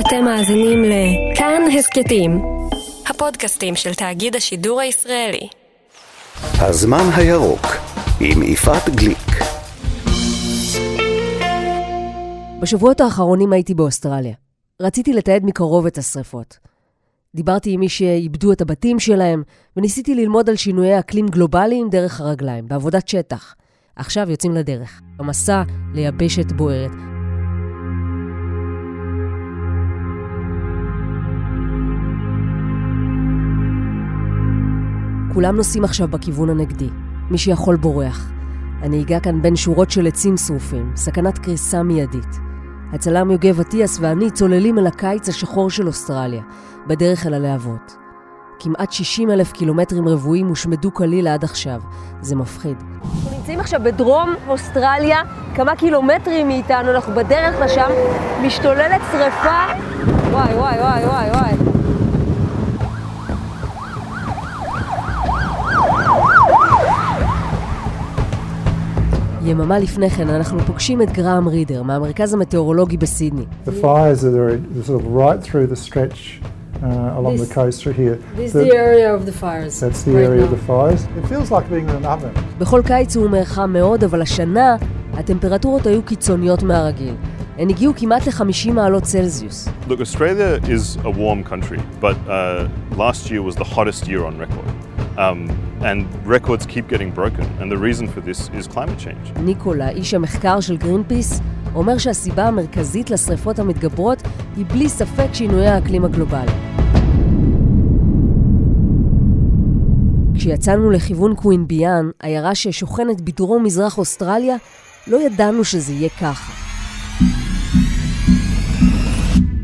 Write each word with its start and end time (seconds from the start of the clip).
אתם 0.00 0.24
מאזינים 0.24 0.82
לכאן 0.84 1.62
הסכתים, 1.78 2.42
הפודקאסטים 3.06 3.76
של 3.76 3.94
תאגיד 3.94 4.36
השידור 4.36 4.80
הישראלי. 4.80 5.48
הזמן 6.58 7.04
הירוק 7.16 7.66
עם 8.20 8.42
יפעת 8.42 8.88
גליק. 8.88 9.28
בשבועות 12.60 13.00
האחרונים 13.00 13.52
הייתי 13.52 13.74
באוסטרליה. 13.74 14.34
רציתי 14.82 15.12
לתעד 15.12 15.44
מקרוב 15.44 15.86
את 15.86 15.98
השרפות. 15.98 16.58
דיברתי 17.34 17.70
עם 17.72 17.80
מי 17.80 17.88
שאיבדו 17.88 18.52
את 18.52 18.60
הבתים 18.60 18.98
שלהם, 18.98 19.42
וניסיתי 19.76 20.14
ללמוד 20.14 20.50
על 20.50 20.56
שינויי 20.56 20.98
אקלים 20.98 21.28
גלובליים 21.28 21.90
דרך 21.90 22.20
הרגליים, 22.20 22.68
בעבודת 22.68 23.08
שטח. 23.08 23.54
עכשיו 23.96 24.30
יוצאים 24.30 24.52
לדרך. 24.52 25.00
המסע 25.18 25.62
ליבשת 25.94 26.52
בוערת. 26.52 27.15
כולם 35.36 35.56
נוסעים 35.56 35.84
עכשיו 35.84 36.08
בכיוון 36.08 36.50
הנגדי. 36.50 36.88
מי 37.30 37.38
שיכול 37.38 37.76
בורח. 37.76 38.30
הנהיגה 38.82 39.20
כאן 39.20 39.42
בין 39.42 39.56
שורות 39.56 39.90
של 39.90 40.06
עצים 40.06 40.36
שרופים, 40.36 40.92
סכנת 40.96 41.38
קריסה 41.38 41.82
מיידית. 41.82 42.38
הצלם 42.92 43.30
יוגב 43.30 43.60
אטיאס 43.60 43.98
ואני 44.00 44.30
צוללים 44.30 44.78
אל 44.78 44.86
הקיץ 44.86 45.28
השחור 45.28 45.70
של 45.70 45.86
אוסטרליה, 45.86 46.42
בדרך 46.86 47.26
אל 47.26 47.34
הלהבות. 47.34 47.96
כמעט 48.58 48.92
60 48.92 49.30
אלף 49.30 49.52
קילומטרים 49.52 50.08
רבועים 50.08 50.48
הושמדו 50.48 50.94
כליל 50.94 51.28
עד 51.28 51.44
עכשיו. 51.44 51.80
זה 52.20 52.36
מפחיד. 52.36 52.76
אנחנו 53.02 53.30
נמצאים 53.38 53.60
עכשיו 53.60 53.80
בדרום 53.84 54.34
אוסטרליה, 54.48 55.18
כמה 55.54 55.76
קילומטרים 55.76 56.48
מאיתנו, 56.48 56.90
אנחנו 56.90 57.14
בדרך 57.14 57.54
לשם, 57.64 57.90
משתוללת 58.46 59.00
שרפה. 59.12 59.64
וואי, 60.30 60.54
וואי, 60.54 60.80
וואי, 60.80 61.04
וואי, 61.04 61.30
וואי. 61.30 61.75
יממה 69.46 69.78
לפני 69.78 70.10
כן 70.10 70.28
אנחנו 70.28 70.58
פוגשים 70.60 71.02
את 71.02 71.12
גראם 71.12 71.48
רידר 71.48 71.82
מהמרכז 71.82 72.34
המטאורולוגי 72.34 72.96
בסידני. 72.96 73.44
The 73.66 73.70
fires 73.82 74.24
are 74.24 74.60
sort 74.86 75.00
of 75.00 75.06
right 75.06 75.42
through 75.44 75.66
the 75.72 75.88
stretch 75.88 76.40
uh, 76.82 77.18
along 77.18 77.36
This- 77.36 77.48
the 77.48 77.54
coast 77.54 77.82
through 77.82 77.96
here. 78.02 78.16
This 78.36 78.52
The- 78.52 78.74
area 78.86 79.08
of 79.16 79.22
the 79.28 79.36
fires. 79.42 79.74
That's 79.84 80.02
the 80.08 80.16
area 80.28 80.42
of 80.48 80.50
the 80.56 80.62
fires. 80.70 81.00
It 81.20 81.24
feels 81.32 81.48
like 81.54 81.66
being 81.70 81.88
in 81.88 81.96
an 82.04 82.06
oven. 82.06 82.32
בכל 82.58 82.82
קיץ 82.84 83.16
הוא 83.16 83.28
חם 83.44 83.72
מאוד, 83.72 84.04
אבל 84.04 84.22
השנה 84.22 84.76
הטמפרטורות 85.14 85.86
היו 85.86 86.02
קיצוניות 86.02 86.62
מהרגיל. 86.62 87.14
הן 87.58 87.70
הגיעו 87.70 87.92
כמעט 87.96 88.26
ל-50 88.26 88.72
מעלות 88.72 89.02
צלזיוס. 89.02 89.68
Look, 89.88 90.00
Australia 90.00 90.60
is 90.68 90.96
a 91.04 91.10
warm 91.10 91.42
country, 91.52 91.80
but 92.00 92.16
uh, 92.28 92.68
last 92.98 93.30
year 93.30 93.42
was 93.42 93.54
the 93.56 93.68
hottest 93.74 94.02
year 94.08 94.22
on 94.28 94.38
record. 94.38 94.85
Um, 95.18 95.48
and 95.80 96.04
records 96.26 96.66
keep 96.66 96.88
getting 96.88 97.10
broken, 97.10 97.46
and 97.60 97.72
the 97.72 97.78
reason 97.78 98.06
for 98.06 98.20
this 98.20 98.50
is 98.58 98.66
climate 98.68 98.98
change. 98.98 99.40
ניקולה, 99.40 99.88
איש 99.88 100.14
המחקר 100.14 100.60
של 100.60 100.76
גרינפיס, 100.76 101.40
אומר 101.74 101.98
שהסיבה 101.98 102.44
המרכזית 102.44 103.10
לשריפות 103.10 103.58
המתגברות 103.58 104.22
היא 104.56 104.66
בלי 104.66 104.88
ספק 104.88 105.28
שינויי 105.32 105.68
האקלים 105.68 106.04
הגלובלי. 106.04 106.52
כשיצאנו 110.34 110.90
לכיוון 110.90 111.34
קווינביאן, 111.34 112.10
עיירה 112.22 112.54
ששוכנת 112.54 113.20
בדרום 113.20 113.64
מזרח 113.64 113.98
אוסטרליה, 113.98 114.56
לא 115.06 115.16
ידענו 115.16 115.64
שזה 115.64 115.92
יהיה 115.92 116.08
ככה. 116.08 116.52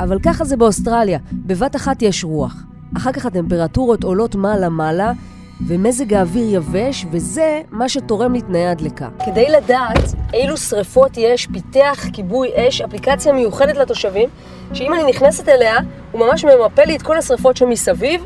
אבל 0.01 0.19
ככה 0.23 0.45
זה 0.45 0.57
באוסטרליה, 0.57 1.19
בבת 1.33 1.77
אחת 1.77 2.03
יש 2.03 2.25
רוח. 2.25 2.63
אחר 2.97 3.13
כך 3.13 3.27
הטמפרטורות 3.27 4.05
עולות 4.05 4.35
מעלה-מעלה, 4.35 5.13
ומזג 5.67 6.15
האוויר 6.15 6.55
יבש, 6.55 7.07
וזה 7.11 7.61
מה 7.71 7.89
שתורם 7.89 8.35
לתנאי 8.35 8.67
הדלקה. 8.67 9.09
כדי 9.27 9.49
לדעת 9.49 10.15
אילו 10.35 10.57
שריפות 10.57 11.11
יש, 11.17 11.47
פיתח 11.47 12.05
כיבוי 12.13 12.51
אש, 12.57 12.81
אפליקציה 12.81 13.33
מיוחדת 13.33 13.77
לתושבים, 13.77 14.29
שאם 14.73 14.95
אני 14.95 15.11
נכנסת 15.11 15.49
אליה, 15.49 15.77
הוא 16.13 16.27
ממש 16.27 16.45
ממפה 16.45 16.85
לי 16.85 16.97
את 16.97 17.03
כל 17.03 17.19
השריפות 17.19 17.57
שמסביב. 17.57 18.25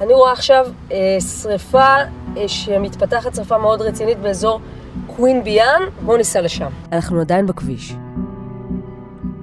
אני 0.00 0.14
רואה 0.14 0.32
עכשיו 0.32 0.66
אה, 0.92 0.96
שריפה 1.42 1.94
אה, 2.36 2.48
שמתפתחת, 2.48 3.34
שריפה 3.34 3.58
מאוד 3.58 3.82
רצינית 3.82 4.18
באזור 4.18 4.60
קווין 5.06 5.44
ביאן, 5.44 5.82
בואו 6.04 6.16
ניסע 6.16 6.40
לשם. 6.40 6.68
אנחנו 6.92 7.20
עדיין 7.20 7.46
בכביש. 7.46 7.94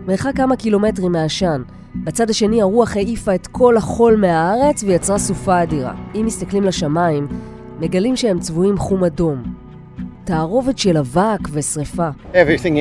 מרחק 0.07 0.31
כמה 0.35 0.55
קילומטרים 0.55 1.11
מהעשן. 1.11 1.61
בצד 2.03 2.29
השני 2.29 2.61
הרוח 2.61 2.95
העיפה 2.95 3.35
את 3.35 3.47
כל 3.47 3.77
החול 3.77 4.15
מהארץ 4.15 4.83
ויצרה 4.83 5.17
סופה 5.17 5.63
אדירה. 5.63 5.93
אם 6.15 6.23
מסתכלים 6.25 6.63
לשמיים, 6.63 7.27
מגלים 7.79 8.15
שהם 8.15 8.39
צבועים 8.39 8.77
חום 8.77 9.03
אדום. 9.03 9.43
תערובת 10.23 10.77
של 10.77 10.97
אבק 10.97 11.39
ושריפה. 11.51 12.09
Everything 12.33 12.77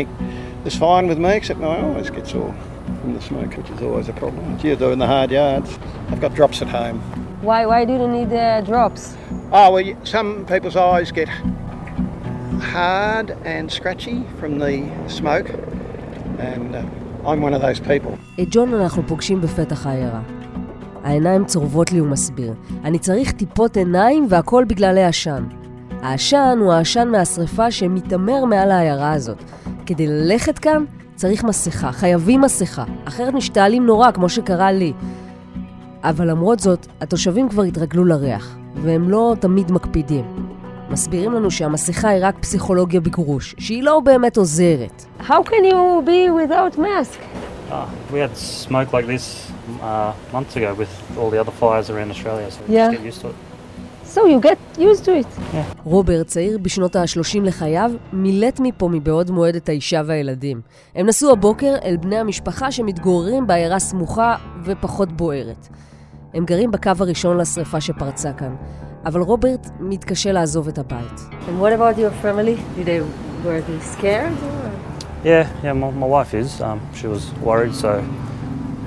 is 0.66 0.74
fine 0.74 1.06
with 1.08 1.18
me 1.18 1.32
except 1.40 1.58
my 1.60 1.64
eye 1.64 1.82
always 1.82 2.10
gets 2.10 2.30
sore 2.32 2.54
from 3.02 3.10
the 3.16 3.22
smoke, 3.28 3.52
which 3.58 3.70
is 3.76 3.82
always 3.82 4.08
a 4.08 4.16
problem. 4.22 4.44
You're 4.62 4.76
doing 4.86 4.98
the 4.98 5.06
hard 5.14 5.30
yards. 5.30 5.70
I've 6.10 6.20
got 6.20 6.34
drops 6.34 6.58
at 6.62 6.68
home. 6.68 6.98
Why, 7.48 7.60
why 7.70 7.80
do 7.88 7.92
you 8.00 8.08
need 8.18 8.32
uh, 8.32 8.60
drops? 8.70 9.02
Oh, 9.58 9.68
well, 9.72 9.84
you- 9.88 9.98
some 10.16 10.28
people's 10.52 10.76
eyes 10.76 11.08
get 11.20 11.28
hard 12.76 13.28
and 13.54 13.64
scratchy 13.78 14.18
from 14.40 14.52
the 14.64 14.74
smoke, 15.18 15.48
and 16.52 16.68
uh, 16.74 16.82
I'm 17.24 17.42
one 17.42 17.54
of 17.54 17.62
those 17.62 17.80
people. 17.80 18.42
את 18.42 18.48
ג'ון 18.50 18.74
אנחנו 18.74 19.02
פוגשים 19.06 19.40
בפתח 19.40 19.86
העיירה. 19.86 20.20
העיניים 21.04 21.44
צורבות 21.44 21.92
לי, 21.92 21.98
הוא 21.98 22.08
מסביר. 22.08 22.54
אני 22.84 22.98
צריך 22.98 23.32
טיפות 23.32 23.76
עיניים 23.76 24.26
והכל 24.28 24.64
בגלל 24.68 24.98
העשן. 24.98 25.44
העשן 26.02 26.58
הוא 26.60 26.72
העשן 26.72 27.08
מהשרפה 27.08 27.70
שמתעמר 27.70 28.44
מעל 28.44 28.70
העיירה 28.70 29.12
הזאת. 29.12 29.44
כדי 29.86 30.06
ללכת 30.06 30.58
כאן 30.58 30.84
צריך 31.14 31.44
מסכה, 31.44 31.92
חייבים 31.92 32.40
מסכה, 32.40 32.84
אחרת 33.04 33.34
משתעלים 33.34 33.86
נורא, 33.86 34.10
כמו 34.10 34.28
שקרה 34.28 34.72
לי. 34.72 34.92
אבל 36.02 36.30
למרות 36.30 36.60
זאת, 36.60 36.86
התושבים 37.00 37.48
כבר 37.48 37.62
התרגלו 37.62 38.04
לריח, 38.04 38.56
והם 38.82 39.10
לא 39.10 39.34
תמיד 39.40 39.72
מקפידים. 39.72 40.24
מסבירים 40.94 41.32
לנו 41.32 41.50
שהמסכה 41.50 42.08
היא 42.08 42.24
רק 42.26 42.34
פסיכולוגיה 42.40 43.00
בגרוש, 43.00 43.54
שהיא 43.58 43.82
לא 43.82 44.00
באמת 44.00 44.36
עוזרת. 44.36 45.04
How 45.20 45.42
can 45.44 45.64
you 45.70 46.06
be 46.06 46.30
without 46.30 46.78
mask? 46.78 47.18
Uh, 47.70 47.74
we 48.12 48.18
had 48.18 48.36
smoke 48.68 48.90
like 48.92 49.06
this 49.14 49.26
uh, 49.82 50.12
months 50.36 50.54
ago 50.56 50.70
with 50.80 50.92
all 51.18 51.30
the 51.34 51.40
other 51.44 51.54
fires 51.62 51.86
around 51.90 52.10
Australia, 52.14 52.48
so 52.50 52.58
we 52.68 52.74
Yeah. 52.76 52.90
just 52.90 52.96
get 52.98 53.06
used 53.12 53.22
to 53.24 53.28
it. 53.32 53.36
So 54.14 54.20
you 54.32 54.38
get 54.48 54.58
used 54.90 55.04
to 55.08 55.12
it. 55.20 55.26
רוברט, 55.84 56.26
צעיר 56.26 56.58
בשנות 56.62 56.96
ה-30 56.96 57.40
לחייו, 57.42 57.90
מילט 58.12 58.60
מפה 58.62 58.88
מבעוד 58.88 59.30
מועד 59.30 59.54
את 59.56 59.68
האישה 59.68 60.02
והילדים. 60.06 60.60
הם 60.94 61.06
נסעו 61.06 61.32
הבוקר 61.32 61.74
אל 61.84 61.96
בני 61.96 62.16
המשפחה 62.16 62.72
שמתגוררים 62.72 63.46
בעיירה 63.46 63.78
סמוכה 63.78 64.34
ופחות 64.64 65.12
בוערת. 65.12 65.68
הם 66.34 66.44
גרים 66.44 66.70
בקו 66.70 66.90
הראשון 66.98 67.38
לשרפה 67.38 67.80
שפרצה 67.80 68.32
כאן, 68.32 68.54
אבל 69.05 69.21
רוברט 69.21 69.67
מתקשה 69.79 70.31
לעזוב 70.31 70.67
את 70.67 70.77
הבית. 70.77 71.19
And 71.47 71.61
what 71.61 71.73
about 71.73 71.97
your 71.97 72.11
family? 72.23 72.57
Did 72.77 72.85
they, 72.85 73.01
were 73.45 73.61
they 73.61 73.79
scared? 73.79 74.33
Yeah, 75.23 75.47
yeah, 75.63 75.73
my, 75.73 75.89
my 75.91 76.07
wife 76.07 76.33
is. 76.33 76.61
Um, 76.61 76.79
she 76.93 77.07
was 77.07 77.31
worried, 77.41 77.75
so 77.75 78.03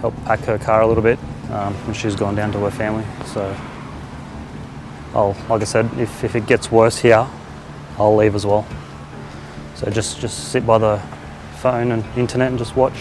helped 0.00 0.24
pack 0.24 0.40
her 0.40 0.58
car 0.58 0.80
a 0.82 0.86
little 0.86 1.02
bit 1.02 1.18
um, 1.50 1.74
when 1.84 1.94
she's 1.94 2.16
gone 2.16 2.34
down 2.34 2.52
to 2.52 2.58
her 2.66 2.70
family. 2.70 3.04
So, 3.34 3.42
I'll, 5.14 5.36
like 5.50 5.62
I 5.62 5.68
said, 5.74 5.86
if, 5.98 6.24
if 6.24 6.34
it 6.34 6.46
gets 6.46 6.72
worse 6.72 6.98
here, 6.98 7.26
I'll 7.98 8.16
leave 8.16 8.34
as 8.34 8.46
well. 8.46 8.64
So 9.74 9.90
just 9.90 10.20
just 10.20 10.52
sit 10.52 10.64
by 10.64 10.78
the 10.78 11.02
phone 11.56 11.92
and 11.92 12.04
internet 12.16 12.48
and 12.50 12.58
just 12.58 12.76
watch 12.76 12.98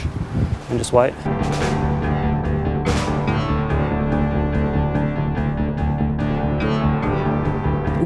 and 0.70 0.80
just 0.80 0.94
wait. 0.94 1.14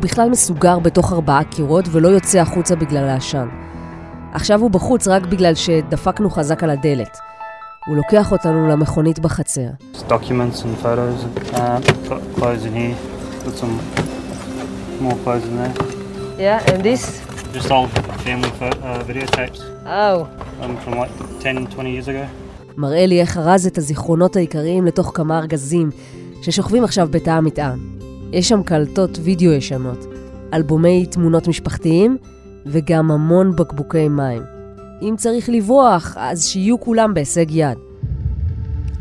הוא 0.00 0.08
בכלל 0.08 0.30
מסוגר 0.30 0.78
בתוך 0.78 1.12
ארבעה 1.12 1.44
קירות 1.44 1.84
ולא 1.90 2.08
יוצא 2.08 2.38
החוצה 2.38 2.76
בגלל 2.76 3.08
העשן. 3.08 3.48
עכשיו 4.32 4.60
הוא 4.60 4.70
בחוץ 4.70 5.08
רק 5.08 5.26
בגלל 5.26 5.54
שדפקנו 5.54 6.30
חזק 6.30 6.62
על 6.64 6.70
הדלת. 6.70 7.18
הוא 7.86 7.96
לוקח 7.96 8.32
אותנו 8.32 8.68
למכונית 8.68 9.18
בחצר. 9.18 9.66
Uh, 9.96 10.08
got 12.08 12.38
clothes 12.38 12.64
in 12.64 12.74
here. 12.74 12.96
Got 13.44 13.56
some 13.62 13.74
more 15.02 15.16
clothes 15.24 15.46
in 15.50 15.56
there. 15.60 15.74
Yeah, 16.38 16.70
and 16.72 16.82
this? 16.82 17.02
Just 17.54 17.70
old 17.70 17.90
family 18.24 18.50
pho- 18.58 18.80
uh, 18.82 19.02
videotapes 19.10 19.60
Oh. 19.86 20.18
um, 20.62 20.76
from 20.84 20.92
like 21.00 21.12
10, 21.40 21.66
20 21.66 21.90
years 21.96 22.08
ago. 22.08 22.26
מראה 22.76 23.06
לי 23.06 23.20
איך 23.20 23.36
ארז 23.38 23.66
את 23.66 23.78
הזיכרונות 23.78 24.36
העיקריים 24.36 24.86
לתוך 24.86 25.10
כמה 25.14 25.38
ארגזים 25.38 25.90
ששוכבים 26.42 26.84
עכשיו 26.84 27.08
בתא 27.10 27.30
המטען. 27.30 27.78
יש 28.32 28.48
שם 28.48 28.62
קלטות 28.62 29.18
וידאו 29.22 29.52
ישנות, 29.52 30.06
אלבומי 30.54 31.06
תמונות 31.06 31.48
משפחתיים 31.48 32.16
וגם 32.66 33.10
המון 33.10 33.56
בקבוקי 33.56 34.08
מים. 34.08 34.42
אם 35.02 35.14
צריך 35.18 35.48
לברוח, 35.48 36.16
אז 36.18 36.44
שיהיו 36.46 36.80
כולם 36.80 37.14
בהישג 37.14 37.50
יד. 37.50 37.78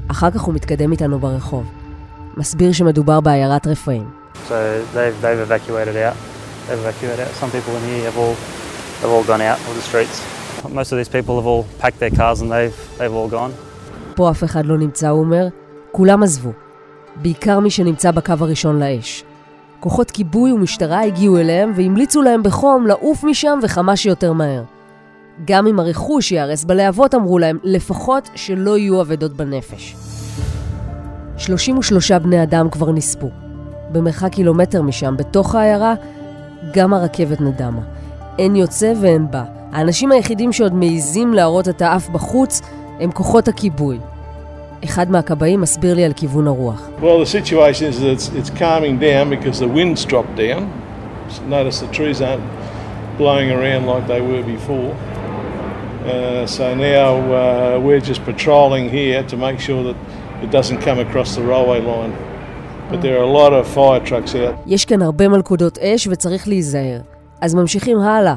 אחר 0.08 0.32
כך 0.32 0.42
הוא 0.42 0.54
מתקדם 0.54 0.92
איתנו 0.92 1.20
ברחוב. 1.20 1.64
מסביר 2.38 2.72
שמדובר 2.72 3.20
בעיירת 3.20 3.68
רפאים. 3.68 4.10
So 4.34 4.52
they've, 4.94 5.22
they've 5.22 5.44
evacuated 5.50 5.96
out. 5.96 6.16
They've 6.68 6.80
evacuated 6.80 7.20
out. 7.20 7.32
Some 7.42 7.52
people 7.52 7.74
in 7.78 7.84
here 7.90 8.06
have 8.10 8.18
all, 8.18 8.36
have 9.02 9.12
all 9.16 9.24
gone 9.24 9.42
out 9.42 9.60
of 9.70 9.76
the 9.76 9.86
streets. 9.90 10.18
Most 10.74 10.92
of 10.92 10.98
these 10.98 11.12
people 11.18 11.36
have 11.40 11.48
all 11.52 11.64
packed 11.82 12.00
their 12.00 12.14
cars 12.20 12.42
and 12.42 12.50
they've, 12.52 12.78
they've 12.98 13.14
all 13.14 13.30
gone. 13.30 13.52
פה 14.16 14.32
אף 14.32 14.44
אחד 14.44 14.66
לא 14.66 14.78
נמצא, 14.78 15.10
הוא 15.10 15.20
אומר, 15.20 15.48
כולם 15.92 16.24
עזבו. 16.24 16.52
בעיקר 17.22 17.60
מי 17.60 17.70
שנמצא 17.70 18.12
בקו 18.12 18.34
הראשון 18.40 18.80
לאש. 18.80 19.24
כוחות 19.80 20.12
כיבוי 20.12 20.52
ומשטרה 20.52 21.02
הגיעו 21.02 21.38
אליהם 21.38 21.72
והמליצו 21.76 22.22
להם 22.22 22.44
בחום 22.44 22.88
לעוף 22.88 23.24
משם 23.24 23.60
וכמה 23.64 23.96
שיותר 23.96 24.34
מהר. 24.34 24.64
גם 25.46 25.68
אם 25.68 25.80
הרכוש 25.80 26.32
ייהרס 26.32 26.64
בלהבות, 26.64 27.16
אמרו 27.16 27.40
להם, 27.40 27.58
לפחות 27.64 28.30
שלא 28.36 28.78
יהיו 28.78 29.02
אבדות 29.02 29.34
בנפש. 29.34 29.96
33 31.38 32.12
בני 32.12 32.44
אדם 32.44 32.70
כבר 32.70 32.92
נספו. 32.92 33.30
במרחק 33.92 34.32
קילומטר 34.32 34.82
משם, 34.82 35.18
בתוך 35.18 35.56
העיירה, 35.56 35.94
גם 36.74 36.94
הרכבת 36.94 37.42
נדמה. 37.42 37.82
אין 38.40 38.56
יוצא 38.56 38.94
ואין 39.02 39.32
בא. 39.32 39.44
האנשים 39.72 40.12
היחידים 40.12 40.54
שעוד 40.54 40.74
מעיזים 40.74 41.34
להראות 41.34 41.70
את 41.70 41.82
האף 41.82 42.10
בחוץ 42.10 42.62
הם 43.00 43.12
כוחות 43.12 43.48
הכיבוי. 43.48 44.00
אחד 44.84 45.12
מהכבאים 45.12 45.62
מסביר 45.62 45.96
לי 45.96 46.06
על 46.06 46.14
כיוון 46.14 46.48
הרוח. 46.48 46.90
Well, 47.02 47.20
the 47.20 47.26
situation 47.26 47.86
is 47.92 48.00
that 48.00 48.10
it's, 48.10 48.30
it's 48.30 48.50
calming 48.50 48.98
down 49.00 49.30
because 49.30 49.60
the 49.60 49.68
wind's 49.68 50.06
dropped 50.06 50.36
down. 50.36 50.62
Notice 51.48 51.80
the 51.80 51.92
trees 51.98 52.22
aren't 52.22 52.44
blowing 53.18 53.50
around 53.52 53.86
like 53.86 54.06
they 54.08 54.22
were 54.22 54.44
before. 54.56 54.92
Uh, 56.06 56.46
so 56.58 56.66
now 56.74 57.10
uh, 57.20 57.80
we're 57.86 58.06
just 58.12 58.22
patrolling 58.32 58.86
here 58.90 59.22
to 59.32 59.36
make 59.38 59.60
sure 59.68 59.82
that 59.90 59.98
it 60.44 60.50
doesn't 60.58 60.80
come 60.88 61.00
across 61.06 61.30
the 61.36 61.44
railway 61.52 61.82
line. 61.92 62.14
But 62.90 63.02
there 63.04 63.16
are 63.20 63.26
a 63.32 63.34
lot 63.42 63.52
of 63.54 63.68
fire 63.68 64.02
trucks 64.10 64.34
out. 64.36 64.56
יש 64.66 64.86
כאן 64.86 65.02
הרבה 65.02 65.28
מלכודות 65.28 65.78
אש 65.78 66.08
וצריך 66.12 66.48
להיזהר. 66.48 67.00
אז 67.42 67.56
ממשיכים 67.56 68.00
הלאה, 68.00 68.36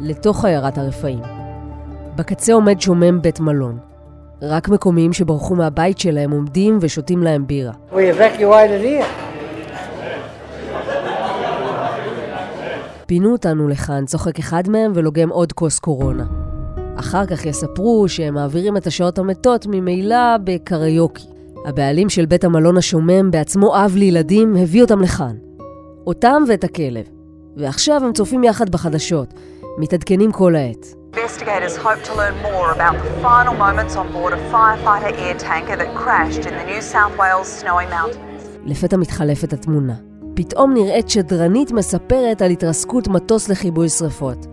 לתוך 0.00 0.44
עיירת 0.44 0.78
הרפאים. 0.78 1.20
בקצה 2.16 2.52
עומד 2.52 2.80
שומם 2.80 3.22
בית 3.22 3.40
מלון. 3.40 3.89
רק 4.42 4.68
מקומיים 4.68 5.12
שברחו 5.12 5.54
מהבית 5.54 5.98
שלהם 5.98 6.30
עומדים 6.30 6.78
ושותים 6.80 7.22
להם 7.22 7.46
בירה. 7.46 7.72
פינו 13.06 13.32
אותנו 13.32 13.68
לכאן, 13.68 14.04
צוחק 14.06 14.38
אחד 14.38 14.68
מהם 14.68 14.92
ולוגם 14.94 15.28
עוד 15.28 15.52
כוס 15.52 15.78
קורונה. 15.78 16.24
אחר 16.96 17.26
כך 17.26 17.46
יספרו 17.46 18.08
שהם 18.08 18.34
מעבירים 18.34 18.76
את 18.76 18.86
השעות 18.86 19.18
המתות 19.18 19.66
ממילא 19.66 20.36
בקריוקי. 20.44 21.24
הבעלים 21.66 22.08
של 22.08 22.26
בית 22.26 22.44
המלון 22.44 22.76
השומם, 22.76 23.30
בעצמו 23.30 23.76
אב 23.76 23.94
לילדים, 23.96 24.56
הביא 24.56 24.82
אותם 24.82 25.00
לכאן. 25.00 25.36
אותם 26.06 26.42
ואת 26.48 26.64
הכלב. 26.64 27.04
ועכשיו 27.56 28.04
הם 28.04 28.12
צופים 28.12 28.44
יחד 28.44 28.70
בחדשות, 28.70 29.34
מתעדכנים 29.80 30.32
כל 30.32 30.56
העת. 30.56 30.94
Investigators 31.14 31.76
hope 31.76 32.02
to 32.08 32.12
learn 32.20 32.36
more 32.42 32.68
about 32.76 32.96
the 33.04 33.12
final 33.26 33.54
moments 33.64 33.94
on 34.00 34.06
board 34.14 34.32
a 34.32 34.40
firefighter 34.52 35.12
air 35.24 35.36
tanker 35.48 35.76
that 35.82 35.90
crashed 36.02 36.44
in 36.48 36.54
the 36.58 36.66
New 36.72 36.82
South 36.92 37.14
Wales 37.18 37.48
Snowy 37.60 37.86
Mountains. 37.96 38.42
לפתע 38.66 38.96
מתחלפת 38.96 39.52
התמונה. 39.52 39.94
פתאום 40.34 40.74
נראית 40.74 41.10
שדרנית 41.10 41.72
מספרת 41.72 42.42
על 42.42 42.50
התרסקות 42.50 43.08
מטוס 43.08 43.48
לכיבוי 43.48 43.88
שרפות. 43.88 44.46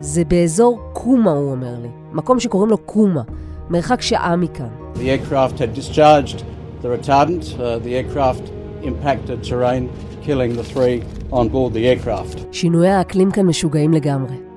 זה 0.00 0.24
באזור 0.24 0.80
קומה, 0.92 1.30
הוא 1.30 1.50
אומר 1.50 1.74
לי. 1.82 1.88
מקום 2.12 2.40
שקוראים 2.40 2.70
לו 2.70 2.78
קומה, 2.78 3.22
מרחק 3.70 4.02
שעה 4.02 4.36
מכאן. 4.36 4.68
The 4.94 4.98
aircraft 4.98 5.58
had 5.58 5.74
discharged 5.74 6.42
the 6.82 6.88
retardant. 6.88 7.44
Uh, 7.58 7.78
the 7.84 7.94
aircraft 7.94 8.44
impacted 8.82 9.44
terrain, 9.50 9.82
killing 10.26 10.52
the 10.56 10.64
three 10.74 11.02
on 11.32 11.48
board 11.48 11.72
the 11.74 11.86
aircraft. 11.86 12.38
שינויי 12.52 12.90
האקלים 12.90 13.30
כאן 13.30 13.46
משוגעים 13.46 13.92
לגמרי. 13.92 14.49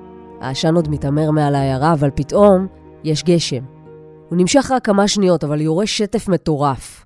העשן 0.44 0.74
עוד 0.74 0.88
מתעמר 0.88 1.30
מעל 1.30 1.54
העיירה, 1.54 1.92
אבל 1.92 2.10
פתאום 2.14 2.66
יש 3.04 3.22
גשם. 3.22 3.64
הוא 4.28 4.38
נמשך 4.38 4.70
רק 4.70 4.84
כמה 4.84 5.08
שניות, 5.08 5.44
אבל 5.44 5.60
יורה 5.60 5.86
שטף 5.86 6.28
מטורף. 6.28 7.04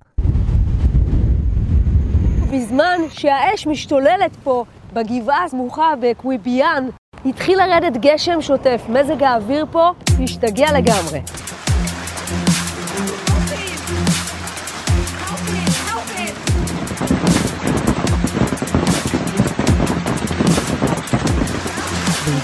בזמן 2.52 2.98
שהאש 3.08 3.66
משתוללת 3.66 4.36
פה 4.44 4.64
בגבעה 4.92 5.44
הסמוכה 5.44 5.92
בקוויביאן, 6.00 6.88
התחיל 7.26 7.58
לרדת 7.58 7.96
גשם 7.96 8.40
שוטף. 8.40 8.82
מזג 8.88 9.22
האוויר 9.22 9.66
פה 9.70 9.90
השתגע 10.22 10.66
לגמרי. 10.72 11.20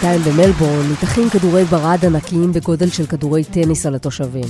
בינתיים 0.04 0.36
במלבורן 0.36 0.88
ניתכים 0.88 1.30
כדורי 1.30 1.64
ברד 1.64 1.98
ענקיים 2.04 2.52
בגודל 2.52 2.88
של 2.88 3.06
כדורי 3.06 3.44
טניס 3.44 3.86
על 3.86 3.94
התושבים. 3.94 4.44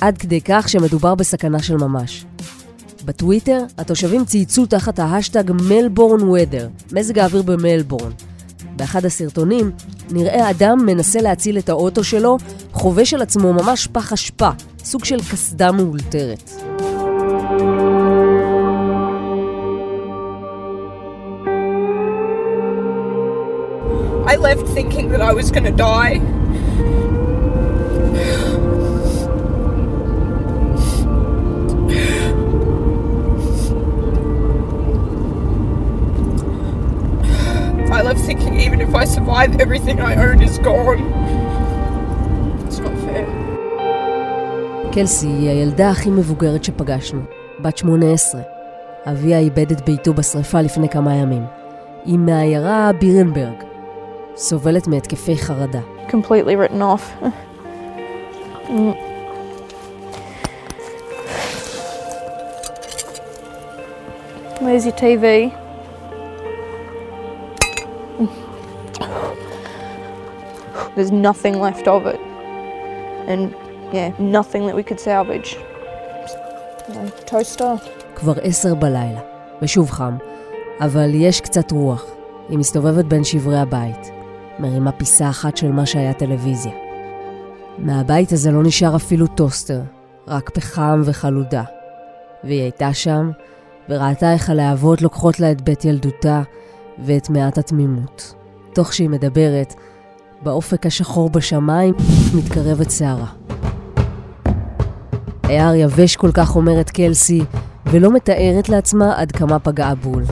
עד 0.00 0.18
כדי 0.18 0.40
כך 0.40 0.68
שמדובר 0.68 1.14
בסכנה 1.14 1.62
של 1.62 1.76
ממש. 1.76 2.24
בטוויטר, 3.04 3.64
התושבים 3.78 4.24
צייצו 4.24 4.66
תחת 4.66 4.98
ההשטג 4.98 5.52
Melbourne 5.68 6.22
weather, 6.22 6.68
מזג 6.92 7.18
האוויר 7.18 7.42
במלבורן. 7.42 8.10
באחד 8.76 9.04
הסרטונים 9.04 9.70
נראה 10.10 10.50
אדם 10.50 10.78
מנסה 10.86 11.20
להציל 11.20 11.58
את 11.58 11.68
האוטו 11.68 12.04
שלו, 12.04 12.38
חובש 12.72 13.14
על 13.14 13.22
עצמו 13.22 13.52
ממש 13.52 13.88
פח 13.92 14.12
אשפה, 14.12 14.50
סוג 14.84 15.04
של 15.04 15.18
קסדה 15.22 15.72
מאולתרת. 15.72 16.50
Left 24.40 24.66
thinking 24.68 25.10
that 25.10 25.20
I 25.20 25.32
was 25.32 25.50
going 25.50 25.64
to 25.64 25.76
die. 25.90 26.16
I 37.98 38.02
left 38.02 38.20
thinking 38.20 38.54
even 38.60 38.80
if 38.80 38.94
I 38.94 39.04
survive, 39.04 39.50
everything 39.60 40.00
I 40.00 40.12
own 40.26 40.38
is 40.48 40.58
gone. 40.58 41.00
It's 42.66 42.78
not 42.78 42.96
fair. 43.04 43.26
קלסי 44.92 45.26
היא 45.26 45.48
הילדה 45.48 45.90
הכי 45.90 46.10
מבוגרת 46.10 46.64
שפגשנו, 46.64 47.20
בת 47.60 47.76
18. 47.76 48.40
אביה 49.06 49.38
איבד 49.38 49.70
את 49.70 49.84
ביתו 49.84 50.14
בשרפה 50.14 50.60
לפני 50.60 50.88
כמה 50.88 51.14
ימים. 51.14 51.42
היא 52.04 52.18
מהעיירה 52.18 52.90
בירנברג. 53.00 53.69
סובלת 54.36 54.86
מהתקפי 54.86 55.36
חרדה. 55.36 55.80
completely 56.08 56.56
written 56.56 56.82
off. 56.82 57.04
Mm. 58.66 58.94
There's 64.60 64.84
your 64.84 64.98
TV. 65.06 65.24
There's 70.94 71.12
nothing 71.12 71.54
left 71.66 71.86
of 71.88 72.06
it. 72.06 72.20
And 73.30 73.54
yeah, 73.92 74.08
nothing 74.18 74.66
that 74.66 74.76
we 74.76 74.82
could 74.82 75.00
salvage. 75.00 75.56
Toaster. 77.26 77.76
כבר 78.14 78.32
עשר 78.42 78.74
בלילה, 78.74 79.20
ושוב 79.62 79.90
חם, 79.90 80.16
אבל 80.80 81.10
יש 81.14 81.40
קצת 81.40 81.70
רוח. 81.70 82.04
היא 82.48 82.58
מסתובבת 82.58 83.04
בין 83.04 83.24
שברי 83.24 83.58
הבית, 83.58 84.10
מרימה 84.60 84.92
פיסה 84.92 85.30
אחת 85.30 85.56
של 85.56 85.72
מה 85.72 85.86
שהיה 85.86 86.12
טלוויזיה. 86.12 86.72
מהבית 87.78 88.32
הזה 88.32 88.50
לא 88.50 88.62
נשאר 88.62 88.96
אפילו 88.96 89.26
טוסטר, 89.26 89.80
רק 90.28 90.50
פחם 90.50 91.02
וחלודה. 91.04 91.62
והיא 92.44 92.62
הייתה 92.62 92.94
שם, 92.94 93.30
וראתה 93.88 94.32
איך 94.32 94.50
הלהבות 94.50 95.02
לוקחות 95.02 95.40
לה 95.40 95.50
את 95.50 95.60
בית 95.60 95.84
ילדותה 95.84 96.42
ואת 97.04 97.30
מעט 97.30 97.58
התמימות. 97.58 98.34
תוך 98.72 98.92
שהיא 98.92 99.08
מדברת, 99.10 99.74
באופק 100.42 100.86
השחור 100.86 101.30
בשמיים 101.30 101.94
מתקרבת 102.34 102.90
שערה. 102.90 103.26
היער 105.42 105.74
יבש 105.74 106.16
כל 106.16 106.32
כך, 106.32 106.56
אומרת 106.56 106.90
קלסי, 106.90 107.42
ולא 107.86 108.12
מתארת 108.12 108.68
לעצמה 108.68 109.12
עד 109.16 109.32
כמה 109.32 109.58
פגעה 109.58 109.94
בול. 109.94 110.22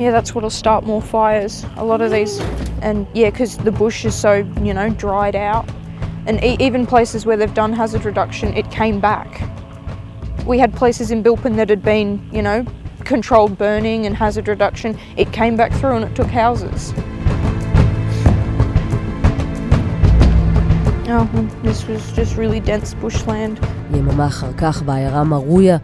Yeah, 0.00 0.10
that's 0.10 0.34
what'll 0.34 0.50
start 0.50 0.84
more 0.84 1.02
fires. 1.02 1.64
A 1.76 1.84
lot 1.84 2.00
of 2.00 2.10
these, 2.10 2.38
and 2.82 3.06
yeah, 3.14 3.30
because 3.30 3.56
the 3.58 3.72
bush 3.72 4.04
is 4.04 4.14
so, 4.14 4.32
you 4.62 4.74
know, 4.74 4.88
dried 4.90 5.36
out. 5.36 5.68
And 6.26 6.42
e- 6.42 6.56
even 6.60 6.86
places 6.86 7.24
where 7.24 7.36
they've 7.36 7.54
done 7.54 7.72
hazard 7.72 8.04
reduction, 8.04 8.52
it 8.54 8.70
came 8.70 9.00
back. 9.00 9.30
We 10.44 10.58
had 10.58 10.74
places 10.74 11.10
in 11.10 11.22
Bilpin 11.22 11.56
that 11.56 11.70
had 11.70 11.82
been, 11.82 12.28
you 12.32 12.42
know, 12.42 12.64
controlled 13.04 13.56
burning 13.56 14.06
and 14.06 14.14
hazard 14.16 14.48
reduction. 14.48 14.98
It 15.16 15.32
came 15.32 15.56
back 15.56 15.72
through 15.72 15.96
and 15.96 16.04
it 16.04 16.14
took 16.14 16.26
houses. 16.28 16.92
Oh, 21.08 21.30
well, 21.32 21.48
this 21.62 21.86
was 21.86 22.02
just 22.12 22.36
really 22.36 22.60
dense 22.60 22.94
bushland. 22.94 23.60
יממה 23.94 24.26
אחר 24.26 24.52
כך, 24.52 24.82
בעיירה 24.82 25.24
מרויה, 25.24 25.76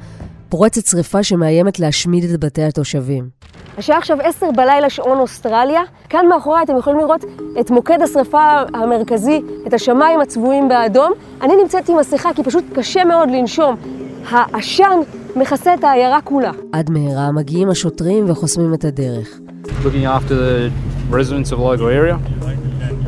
פורצת 0.49 0.87
שרפה 0.87 1.23
שמאיימת 1.23 1.79
להשמיד 1.79 2.25
את 2.25 2.41
בתי 2.41 2.63
התושבים. 2.63 3.36
השעה 3.78 3.98
עכשיו 3.98 4.18
עשר 4.22 4.46
בלילה 4.56 4.90
שעון 4.90 5.20
אוסטרליה. 5.20 5.82
כאן 6.10 6.26
מאחורי 6.30 6.62
אתם 6.64 6.78
יכולים 6.78 7.00
לראות 7.00 7.26
את 7.60 7.72
מוקד 7.72 8.02
השרפה 8.02 8.62
המרכזי, 8.74 9.42
את 9.68 9.74
השמיים 9.74 10.22
הצבועים 10.22 10.70
באדום. 10.70 11.12
אני 11.42 11.54
נמצאת 11.62 11.90
עם 11.90 11.98
מסכה 11.98 12.30
כי 12.36 12.44
פשוט 12.44 12.64
קשה 12.76 13.04
מאוד 13.04 13.30
לנשום. 13.32 13.76
העשן 14.30 15.00
מכסה 15.36 15.74
את 15.74 15.84
העיירה 15.84 16.22
כולה. 16.22 16.52
עד 16.72 16.90
מהרה 16.92 17.32
מגיעים 17.32 17.70
השוטרים 17.70 18.30
וחוסמים 18.30 18.74
את 18.74 18.86
הדרך. 18.86 19.40
looking 19.84 20.06
after 20.06 20.36
the 20.36 20.72
residents 21.10 21.52
of 21.52 21.58
the 21.60 21.66
local 21.72 21.88
area, 21.88 22.16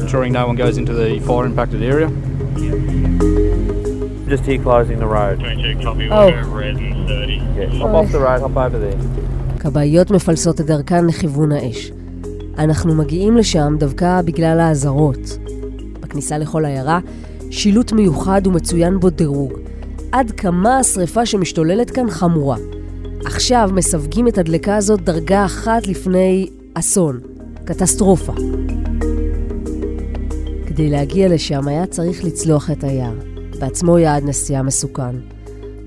ensuring 0.02 0.32
no 0.34 0.46
one 0.46 0.58
goes 0.64 0.78
into 0.78 0.94
the 0.94 1.20
fire 1.28 1.46
impacted 1.46 1.82
area. 1.94 2.10
Just 4.34 4.44
here 4.50 4.62
closing 4.68 5.00
the 5.00 5.12
road. 5.18 5.38
Oh. 6.12 6.28
Yeah, 7.58 7.70
hop 7.82 7.94
off 8.00 8.12
the 8.12 8.22
road, 8.28 8.40
hop 8.46 8.58
over 8.66 8.80
there. 8.86 9.29
כבאיות 9.60 10.12
מפלסות 10.12 10.62
את 10.62 10.66
דרכן 10.66 11.06
לכיוון 11.06 11.52
האש. 11.52 11.92
אנחנו 12.58 12.96
מגיעים 12.96 13.38
לשם 13.38 13.76
דווקא 13.80 14.22
בגלל 14.22 14.60
האזהרות. 14.60 15.38
בכניסה 16.00 16.38
לכל 16.38 16.66
עיירה, 16.66 17.00
שילוט 17.52 17.92
מיוחד 17.92 18.48
ומצוין 18.48 19.00
בו 19.00 19.10
דירוג. 19.10 19.54
עד 20.12 20.32
כמה 20.32 20.78
השרפה 20.78 21.26
שמשתוללת 21.26 21.90
כאן 21.90 22.10
חמורה. 22.10 22.58
עכשיו 23.26 23.70
מסווגים 23.74 24.28
את 24.28 24.38
הדלקה 24.38 24.76
הזאת 24.76 25.02
דרגה 25.02 25.46
אחת 25.46 25.88
לפני 25.88 26.50
אסון, 26.74 27.20
קטסטרופה. 27.66 28.34
כדי 30.68 30.90
להגיע 30.90 31.28
לשם 31.28 31.68
היה 31.68 31.86
צריך 31.86 32.24
לצלוח 32.24 32.72
את 32.72 32.84
היער. 32.84 33.16
בעצמו 33.60 34.00
יעד 34.00 34.24
נסיעה 34.24 34.64
מסוכן. 34.64 35.16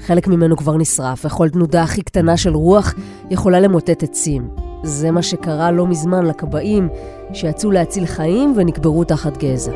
חלק 0.07 0.29
ממנו 0.29 0.57
כבר 0.57 0.77
נשרף, 0.77 1.25
וכל 1.25 1.49
תנודה 1.49 1.83
הכי 1.83 2.03
קטנה 2.03 2.37
של 2.37 2.55
רוח 2.55 2.95
יכולה 3.31 3.61
למוטט 3.61 4.03
עצים. 4.03 4.49
זה 4.83 5.11
מה 5.11 5.23
שקרה 5.23 5.71
לא 5.71 5.87
מזמן 5.87 6.27
לכבאים 6.27 6.89
שיצאו 7.33 7.71
להציל 7.71 8.07
חיים 8.07 8.55
ונקברו 8.57 9.05
תחת 9.05 9.37
גזע. 9.37 9.73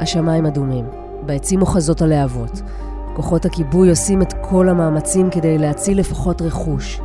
השמיים 0.00 0.46
אדומים, 0.46 0.84
בעצים 1.26 1.60
אוחזות 1.60 2.02
הלהבות. 2.02 2.62
כוחות 3.16 3.44
הכיבוי 3.44 3.90
עושים 3.90 4.22
את 4.22 4.32
כל 4.40 4.68
המאמצים 4.68 5.30
כדי 5.30 5.58
להציל 5.58 5.98
לפחות 5.98 6.42
רכוש. 6.42 7.00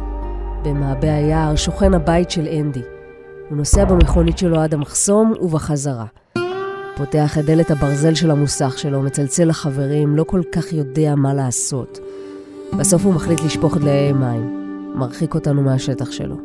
במעבה 0.63 1.15
היער 1.15 1.55
שוכן 1.55 1.93
הבית 1.93 2.31
של 2.31 2.47
אנדי. 2.47 2.81
הוא 3.49 3.57
נוסע 3.57 3.85
במכונית 3.85 4.37
שלו 4.37 4.59
עד 4.59 4.73
המחסום 4.73 5.33
ובחזרה. 5.41 6.05
פותח 6.95 7.37
את 7.37 7.45
דלת 7.45 7.71
הברזל 7.71 8.15
של 8.15 8.31
המוסך 8.31 8.73
שלו, 8.77 9.01
מצלצל 9.01 9.49
לחברים, 9.49 10.15
לא 10.15 10.23
כל 10.23 10.41
כך 10.51 10.73
יודע 10.73 11.15
מה 11.15 11.33
לעשות. 11.33 11.99
בסוף 12.77 13.05
הוא 13.05 13.13
מחליט 13.13 13.41
לשפוך 13.41 13.77
דליי 13.77 14.13
מים. 14.13 14.63
מרחיק 14.95 15.35
אותנו 15.35 15.61
מהשטח 15.61 16.11
שלו. 16.11 16.35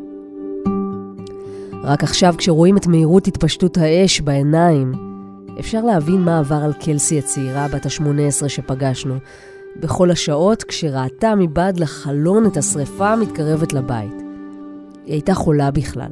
רק 1.83 2.05
עכשיו, 2.05 2.35
כשרואים 2.39 2.77
את 2.77 2.87
מהירות 2.87 3.27
התפשטות 3.27 3.79
האש 3.79 4.21
בעיניים, 4.21 4.93
אפשר 5.61 5.81
להבין 5.85 6.21
מה 6.21 6.39
עבר 6.39 6.65
על 6.65 6.73
קלסי 6.73 7.19
הצעירה 7.19 7.69
בת 7.69 7.87
ה-18 7.87 8.49
שפגשנו, 8.49 9.15
בכל 9.77 10.11
השעות 10.11 10.63
כשראתה 10.63 11.35
מבעד 11.35 11.81
לחלון 11.81 12.47
את 12.47 12.57
השרפה 12.57 13.09
המתקרבת 13.09 13.73
לבית. 13.73 14.23
היא 15.05 15.13
הייתה 15.13 15.35
חולה 15.35 15.71
בכלל. 15.71 16.11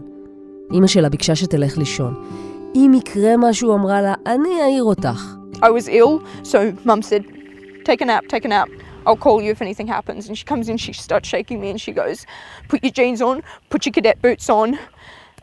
אמא 0.72 0.86
שלה 0.86 1.08
ביקשה 1.08 1.34
שתלך 1.34 1.78
לישון. 1.78 2.14
אם 2.75 2.91
יקרה 2.97 3.37
משהו, 3.37 3.75
אמרה 3.75 4.01
לה, 4.01 4.13
אני 4.27 4.61
אעיר 4.61 4.83
אותך. 4.83 5.35
I 5.63 5.69
was 5.69 5.87
ill, 5.87 6.23
so 6.43 6.73
mum 6.85 7.01
said, 7.01 7.23
take 7.85 8.01
a 8.01 8.05
nap, 8.05 8.27
take 8.27 8.45
a 8.45 8.47
nap. 8.47 8.69
I'll 9.05 9.15
call 9.15 9.41
you 9.41 9.51
if 9.51 9.61
anything 9.61 9.87
happens. 9.87 10.27
And 10.27 10.37
she 10.37 10.45
comes 10.45 10.69
in, 10.69 10.77
she 10.77 10.93
starts 10.93 11.27
shaking 11.27 11.59
me, 11.61 11.69
and 11.69 11.79
she 11.79 11.91
goes, 11.91 12.25
put 12.69 12.83
your 12.83 12.91
jeans 12.91 13.21
on, 13.21 13.43
put 13.69 13.85
your 13.85 13.93
cadet 13.93 14.21
boots 14.21 14.49
on, 14.49 14.79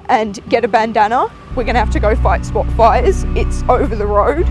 and 0.08 0.32
get 0.48 0.64
a 0.64 0.68
bandana. 0.68 1.20
We're 1.54 1.64
going 1.64 1.78
to 1.78 1.84
have 1.84 1.90
to 1.98 2.00
go 2.00 2.14
fight 2.16 2.44
spot 2.44 2.66
fires. 2.76 3.24
It's 3.42 3.58
over 3.68 3.94
the 3.96 4.06
road. 4.06 4.46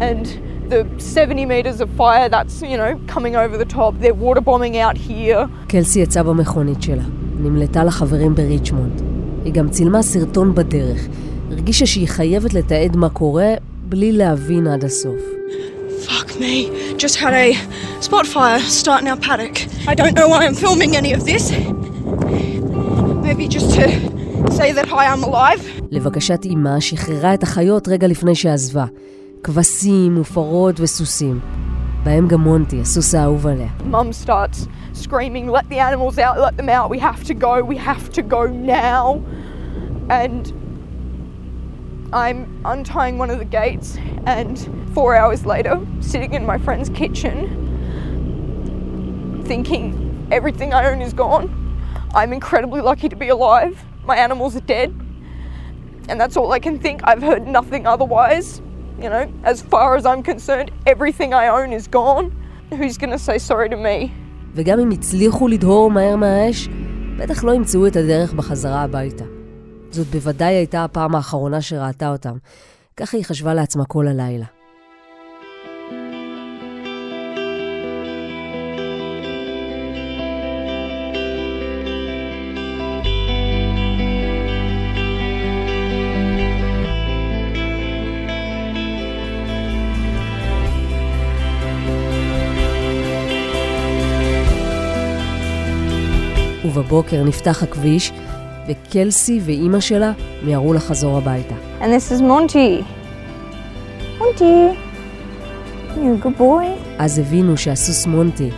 And 0.00 0.26
the 0.70 0.88
70 0.98 1.44
metres 1.46 1.80
of 1.80 1.90
fire 1.90 2.28
that's, 2.28 2.62
you 2.62 2.76
know, 2.76 3.00
coming 3.06 3.34
over 3.36 3.56
the 3.58 3.64
top, 3.64 3.98
they're 3.98 4.14
water 4.14 4.40
bombing 4.40 4.76
out 4.78 4.96
here. 4.96 5.48
קלסי 5.68 6.00
יצאה 6.00 6.22
במכונית 6.22 6.82
שלה, 6.82 7.02
נמלטה 7.39 7.83
לחברים 7.83 8.35
בריצ'מונד. 8.35 9.01
היא 9.45 9.53
גם 9.53 9.69
צילמה 9.69 10.01
סרטון 10.01 10.55
בדרך. 10.55 11.07
הרגישה 11.51 11.85
שהיא 11.85 12.07
חייבת 12.07 12.53
לתעד 12.53 12.95
מה 12.95 13.09
קורה 13.09 13.53
בלי 13.89 14.11
להבין 14.11 14.67
עד 14.67 14.83
הסוף. 14.83 15.21
Fuck 16.07 16.29
me. 16.39 16.69
Just 16.97 17.15
had 17.15 17.33
a 17.33 17.55
spot 18.01 18.25
fire 18.27 18.59
start 18.59 19.01
in 19.01 19.07
our 19.07 19.21
paddock. 19.27 19.55
I 19.87 19.95
don't 19.95 20.15
know 20.19 20.27
why 20.29 20.41
I'm 20.45 20.57
filming 20.65 20.95
any 20.95 21.13
of 21.17 21.21
this. 21.25 21.43
Maybe 23.27 23.47
just 23.47 23.69
to 23.77 23.85
say 24.59 24.69
that 24.77 24.87
hi, 24.87 25.05
I'm 25.13 25.23
alive. 25.23 25.61
לבקשת 25.91 26.45
אימה, 26.45 26.81
שחררה 26.81 27.33
את 27.33 27.43
החיות 27.43 27.87
רגע 27.87 28.07
לפני 28.07 28.35
שעזבה. 28.35 28.85
כבשים 29.43 30.17
ופרות 30.21 30.79
וסוסים. 30.79 31.39
בהם 32.03 32.27
גם 32.27 32.41
מונטי, 32.41 32.81
הסוס 32.81 33.15
האהוב 33.15 33.47
עליה. 33.47 33.67
Mum 33.91 34.25
starts 34.25 34.67
screaming, 34.95 35.47
let 35.49 35.67
the 35.69 35.79
animals 35.79 36.17
out, 36.17 36.39
let 36.39 36.57
them 36.57 36.69
out, 36.69 36.89
we 36.89 36.99
have 36.99 37.23
to 37.25 37.33
go, 37.33 37.61
we 37.63 37.77
have 37.77 38.11
to 38.13 38.21
go 38.21 38.45
now. 38.45 39.23
And 40.09 40.53
I'm 42.13 42.61
untying 42.65 43.17
one 43.17 43.29
of 43.29 43.39
the 43.39 43.45
gates, 43.45 43.97
and 44.25 44.59
four 44.93 45.15
hours 45.15 45.45
later, 45.45 45.85
sitting 45.99 46.33
in 46.33 46.45
my 46.45 46.57
friend's 46.57 46.89
kitchen, 46.89 47.63
thinking 49.45 50.27
everything 50.31 50.73
I 50.73 50.89
own 50.89 51.01
is 51.01 51.13
gone. 51.13 51.49
I'm 52.13 52.31
incredibly 52.31 52.81
lucky 52.81 53.09
to 53.09 53.15
be 53.15 53.29
alive. 53.29 53.83
My 54.05 54.15
animals 54.15 54.55
are 54.55 54.61
dead. 54.61 54.93
And 56.07 56.21
that's 56.21 56.37
all 56.37 56.51
I 56.51 56.59
can 56.59 56.79
think. 56.79 57.01
I've 57.03 57.21
heard 57.21 57.47
nothing 57.47 57.87
otherwise. 57.87 58.61
You 59.01 59.09
know, 59.09 59.31
as 59.43 59.61
far 59.61 59.95
as 59.97 60.05
I'm 60.05 60.23
concerned, 60.23 60.71
everything 60.85 61.33
I 61.33 61.47
own 61.47 61.73
is 61.73 61.87
gone. 61.87 62.31
Who's 62.69 62.97
gonna 62.97 63.19
say 63.19 63.37
sorry 63.37 63.67
to 63.69 63.75
me? 63.75 64.13
וגם 64.55 64.79
אם 64.79 64.91
הצליחו 64.91 65.47
לדהור 65.47 65.91
מהר 65.91 66.15
מהאש, 66.15 66.69
בטח 67.17 67.43
לא 67.43 67.51
ימצאו 67.51 67.87
את 67.87 67.95
הדרך 67.95 68.33
בחזרה 68.33 68.81
הביתה. 68.81 69.23
זאת 69.91 70.07
בוודאי 70.07 70.53
הייתה 70.53 70.83
הפעם 70.83 71.15
האחרונה 71.15 71.61
שראתה 71.61 72.11
אותם. 72.11 72.37
ככה 72.97 73.17
היא 73.17 73.25
חשבה 73.25 73.53
לעצמה 73.53 73.85
כל 73.85 74.07
הלילה. 74.07 74.54
ובבוקר 96.75 97.23
נפתח 97.23 97.63
הכביש, 97.63 98.11
וקלסי 98.67 99.39
ואימא 99.45 99.79
שלה 99.79 100.11
מיהרו 100.43 100.73
לחזור 100.73 101.17
הביתה. 101.17 101.55
And 101.81 101.83
this 101.83 102.11
is 102.11 102.21
Monty. 102.21 102.83
Monty. 104.19 104.75
You 105.95 106.25
good 106.25 106.39
boy. 106.39 106.65
אז 106.99 107.19
הבינו 107.19 107.57
שהסוס 107.57 108.05
מונטי 108.05 108.49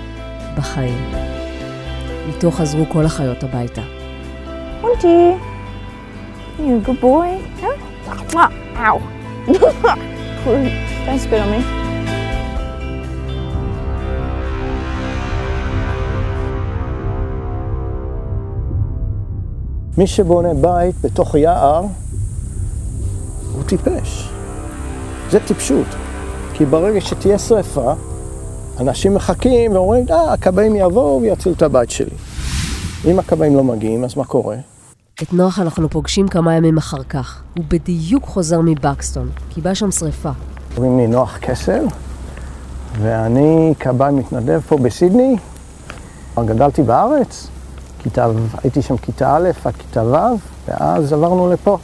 בחיים. 0.57 1.11
איתו 2.27 2.51
חזרו 2.51 2.85
כל 2.89 3.05
החיות 3.05 3.43
הביתה. 3.43 3.81
Monty. 4.83 5.37
You 6.59 6.87
good 6.87 7.01
boy. 7.01 7.61
Huh? 7.61 8.37
Ow. 8.77 9.01
Don't 11.05 11.19
spit 11.19 11.41
on 11.41 11.49
me. 11.51 11.86
מי 19.97 20.07
שבונה 20.07 20.53
בית 20.53 20.95
בתוך 21.01 21.35
יער, 21.35 21.85
הוא 23.53 23.63
טיפש. 23.63 24.29
זה 25.31 25.39
טיפשות. 25.39 25.87
כי 26.53 26.65
ברגע 26.65 27.01
שתהיה 27.01 27.39
שרפה, 27.39 27.93
אנשים 28.79 29.13
מחכים 29.13 29.71
ואומרים, 29.71 30.05
אה, 30.09 30.33
הכבאים 30.33 30.75
יבואו 30.75 31.21
ויצילו 31.21 31.55
את 31.55 31.61
הבית 31.61 31.89
שלי. 31.89 32.15
אם 33.05 33.19
הכבאים 33.19 33.55
לא 33.55 33.63
מגיעים, 33.63 34.03
אז 34.03 34.15
מה 34.17 34.25
קורה? 34.25 34.55
את 35.23 35.33
נוח 35.33 35.59
אנחנו 35.59 35.89
פוגשים 35.89 36.27
כמה 36.27 36.55
ימים 36.55 36.77
אחר 36.77 37.03
כך. 37.03 37.41
הוא 37.57 37.65
בדיוק 37.67 38.25
חוזר 38.25 38.61
מבקסטון, 38.61 39.29
כי 39.49 39.61
באה 39.61 39.75
שם 39.75 39.91
שרפה. 39.91 40.31
קוראים 40.75 40.97
לי 40.97 41.07
נוח 41.07 41.37
קסל, 41.37 41.85
ואני 43.01 43.73
כבאי 43.79 44.11
מתנדב 44.11 44.59
פה 44.67 44.77
בסידני. 44.77 45.35
גדלתי 46.45 46.83
בארץ, 46.83 47.47
כיתה, 48.03 48.27
הייתי 48.63 48.81
שם 48.81 48.97
כיתה 48.97 49.35
א' 49.35 49.49
עד 49.65 49.75
כיתה 49.75 50.03
ו', 50.03 50.15
ואז 50.67 51.13
עברנו 51.13 51.51
לפה. 51.53 51.77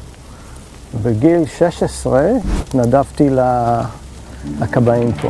בגיל 1.04 1.46
16 1.46 2.30
התנדבתי 2.62 3.30
לכבאים 4.60 5.12
פה, 5.14 5.30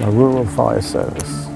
ל-Rural 0.00 0.58
Fire 0.58 0.94
Service. 0.94 1.48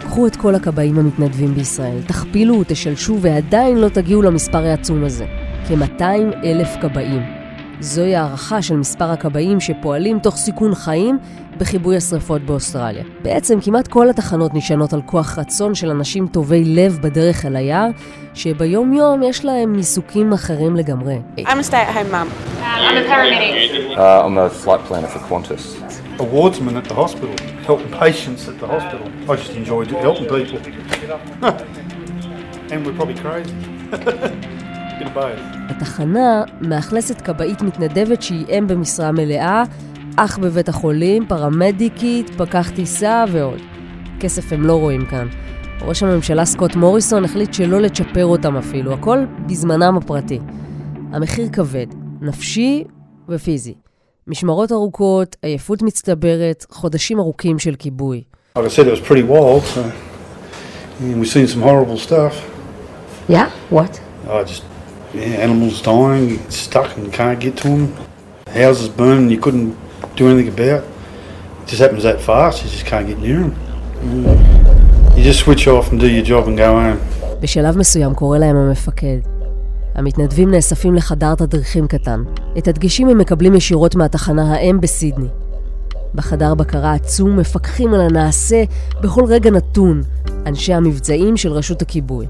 קחו 0.00 0.26
את 0.26 0.36
כל 0.36 0.54
הכבאים 0.54 0.98
המתנדבים 0.98 1.54
בישראל, 1.54 2.02
תכפילו 2.06 2.60
ותשלשו 2.60 3.16
ועדיין 3.20 3.78
לא 3.78 3.88
תגיעו 3.88 4.22
למספר 4.22 4.66
העצום 4.66 5.04
הזה. 5.04 5.26
כ-200 5.68 6.02
אלף 6.44 6.68
כבאים. 6.80 7.37
זוהי 7.80 8.16
הערכה 8.16 8.62
של 8.62 8.76
מספר 8.76 9.10
הכבאים 9.10 9.60
שפועלים 9.60 10.18
תוך 10.18 10.36
סיכון 10.36 10.74
חיים 10.74 11.18
בכיבוי 11.58 11.96
השרפות 11.96 12.42
באוסטרליה. 12.42 13.04
בעצם 13.22 13.60
כמעט 13.60 13.88
כל 13.88 14.10
התחנות 14.10 14.54
נשענות 14.54 14.92
על 14.92 15.02
כוח 15.06 15.38
רצון 15.38 15.74
של 15.74 15.90
אנשים 15.90 16.26
טובי 16.26 16.64
לב 16.64 16.98
בדרך 17.02 17.46
אל 17.46 17.56
היער, 17.56 17.88
שביום 18.34 18.92
יום 18.92 19.22
יש 19.22 19.44
להם 19.44 19.74
עיסוקים 19.74 20.32
אחרים 20.32 20.76
לגמרי. 20.76 21.18
I'm 21.38 21.40
a 21.40 21.44
stay-at-home 21.44 22.10
mum. 22.10 22.28
I'm 22.62 22.96
a 22.96 23.08
paramedic. 23.08 23.96
Uh, 23.96 24.24
I'm 24.24 24.38
a 24.38 24.50
flight 24.50 24.82
planner 24.88 25.08
for 25.08 25.20
Qantas. 25.28 25.64
A 26.20 26.24
wardsman 26.24 26.76
at 26.76 26.84
the 26.84 26.94
hospital, 26.94 27.34
helping 27.68 27.90
patients 28.04 28.42
at 28.50 28.56
the 28.62 28.66
hospital. 28.74 29.06
I 29.30 29.36
just 29.36 29.54
enjoyed 29.62 29.88
helping 30.06 30.28
people. 30.36 30.58
and 32.72 32.78
we're 32.84 32.96
probably 33.00 33.18
crazy. 33.24 33.54
בתחנה 35.70 36.42
מאכלסת 36.60 37.20
כבאית 37.20 37.62
מתנדבת 37.62 38.22
שהיא 38.22 38.46
אם 38.58 38.66
במשרה 38.66 39.12
מלאה, 39.12 39.62
אח 40.16 40.38
בבית 40.38 40.68
החולים, 40.68 41.26
פרמדיקית, 41.26 42.30
פקח 42.30 42.70
טיסה 42.70 43.24
ועוד. 43.32 43.60
כסף 44.20 44.52
הם 44.52 44.62
לא 44.62 44.80
רואים 44.80 45.06
כאן. 45.06 45.28
ראש 45.82 46.02
הממשלה 46.02 46.44
סקוט 46.44 46.76
מוריסון 46.76 47.24
החליט 47.24 47.54
שלא 47.54 47.80
לצ'פר 47.80 48.24
אותם 48.24 48.56
אפילו, 48.56 48.92
הכל 48.92 49.18
בזמנם 49.46 49.96
הפרטי. 49.96 50.38
המחיר 51.12 51.48
כבד, 51.52 51.86
נפשי 52.20 52.84
ופיזי. 53.28 53.74
משמרות 54.26 54.72
ארוכות, 54.72 55.36
עייפות 55.42 55.82
מצטברת, 55.82 56.66
חודשים 56.70 57.18
ארוכים 57.18 57.58
של 57.58 57.74
כיבוי. 57.78 58.22
Like 58.56 58.60
I 58.60 58.68
said, 58.68 58.86
it 58.86 58.90
was 58.90 59.08
pretty 59.08 59.22
wild, 59.22 59.62
so 59.62 59.80
and 61.00 61.20
we've 61.20 61.28
seen 61.28 61.46
some 61.46 61.62
horrible 61.62 61.96
stuff. 61.96 62.34
Yeah? 63.28 63.50
What? 63.70 64.00
I 64.28 64.42
just, 64.44 64.62
yeah, 64.62 64.77
animals 65.14 65.82
dying, 65.82 66.38
stuck 66.50 66.96
and 66.96 67.12
can't 67.12 67.40
get 67.40 67.56
to 67.58 67.68
them. 67.68 67.94
Houses 68.46 68.88
burning 68.88 69.30
you 69.30 69.38
couldn't 69.38 69.74
do 70.16 70.28
anything 70.28 70.48
about. 70.48 70.82
It 71.62 71.66
just 71.68 71.80
happens 71.80 72.02
that 72.02 72.20
fast, 72.20 72.62
you 72.62 72.70
just 72.70 72.86
can't 72.86 73.06
get 73.10 73.18
near 73.18 73.40
them. 73.44 73.54
You 75.16 75.22
just 75.30 75.40
switch 75.40 75.66
off 75.68 75.90
and 75.90 76.00
do 76.00 76.08
your 76.08 76.24
job 76.24 76.48
and 76.48 76.56
go 76.56 76.70
home. 76.74 76.98
בשלב 77.40 77.78
מסוים 77.78 78.14
קורא 78.14 78.38
להם 78.38 78.56
המפקד. 78.56 79.18
המתנדבים 79.94 80.50
נאספים 80.50 80.94
לחדר 80.94 81.34
תדריכים 81.34 81.86
קטן. 81.86 82.22
את 82.58 82.68
הדגשים 82.68 83.08
הם 83.08 83.18
מקבלים 83.18 83.54
ישירות 83.54 83.94
מהתחנה 83.94 84.54
האם 84.54 84.80
בסידני. 84.80 85.28
בחדר 86.14 86.54
בקרה 86.54 86.94
עצום 86.94 87.36
מפקחים 87.36 87.94
על 87.94 88.00
הנעשה 88.00 88.64
בכל 89.00 89.24
רגע 89.24 89.50
נתון 89.50 90.02
אנשי 90.46 90.74
המבצעים 90.74 91.36
של 91.36 91.52
רשות 91.52 91.82
הכיבוי. 91.82 92.26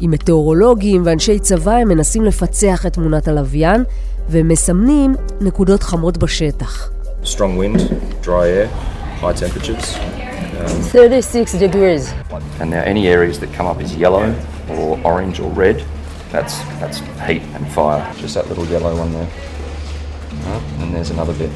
עם 0.00 0.10
מטאורולוגים 0.10 1.02
ואנשי 1.04 1.38
צבא 1.38 1.72
הם 1.72 1.88
מנסים 1.88 2.24
לפצח 2.24 2.86
את 2.86 2.92
תמונת 2.92 3.28
הלוויין 3.28 3.84
ומסמנים 4.30 5.14
נקודות 5.40 5.82
חמות 5.82 6.18
בשטח. 6.18 6.90
Strong 7.24 7.58
wind, 7.58 7.80
dry 8.22 8.46
air, 8.56 8.68
high 9.20 9.32
temperatures. 9.32 9.96
Um, 9.96 10.82
36 10.92 11.54
degrees. 11.54 12.12
and 12.60 12.70
now 12.70 12.82
any 12.82 13.08
areas 13.08 13.38
that 13.40 13.52
come 13.52 13.66
up 13.66 13.78
as 13.80 13.96
yellow 13.96 14.34
or 14.70 14.98
orange 15.04 15.40
or 15.40 15.50
red, 15.50 15.84
that's 16.32 16.54
that's 16.80 16.98
heat 17.26 17.42
and 17.54 17.64
fire. 17.76 18.02
Just 18.22 18.34
that 18.34 18.46
little 18.48 18.66
yellow 18.66 18.92
one 18.96 19.12
there. 19.12 19.28
Right, 20.46 20.62
and 20.80 20.94
there's 20.94 21.10
another 21.10 21.34
bit. 21.34 21.50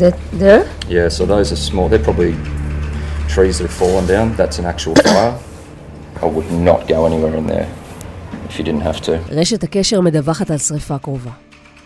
That 0.00 0.16
there? 0.32 0.62
Yeah, 0.88 1.08
so 1.08 1.26
those 1.26 1.52
are 1.52 1.60
small. 1.70 1.88
They're 1.88 2.06
probably 2.10 2.32
trees 3.28 3.58
that 3.58 3.64
have 3.68 3.78
fallen 3.84 4.06
down. 4.06 4.26
That's 4.36 4.58
an 4.58 4.64
actual 4.64 4.94
fire. 4.96 5.38
I 6.21 6.25
would 6.25 6.51
not 6.69 6.87
go 6.87 7.05
anywhere 7.09 7.35
in 7.35 7.47
there 7.47 7.67
if 8.49 8.59
you 8.59 8.63
didn't 8.63 8.83
have 8.83 9.01
to. 9.05 9.11
רשת 9.29 9.63
הקשר 9.63 10.01
מדווחת 10.01 10.51
על 10.51 10.57
שריפה 10.57 10.97
קרובה. 10.97 11.31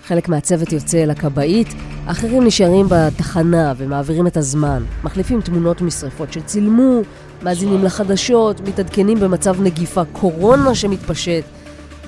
חלק 0.08 0.30
מהצוות 0.30 0.72
יוצא 0.72 1.04
אל 1.04 1.10
הכבאית, 1.12 1.68
אחרים 2.06 2.44
נשארים 2.44 2.86
בתחנה 2.90 3.74
ומעבירים 3.78 4.28
את 4.28 4.38
הזמן. 4.38 4.84
מחליפים 5.04 5.42
תמונות 5.42 5.82
משריפות 5.82 6.34
שצילמו, 6.34 7.02
מאזינים 7.44 7.84
לחדשות, 7.84 8.62
מתעדכנים 8.62 9.20
במצב 9.20 9.62
נגיף 9.62 9.98
הקורונה 9.98 10.76
שמתפשט, 10.76 11.44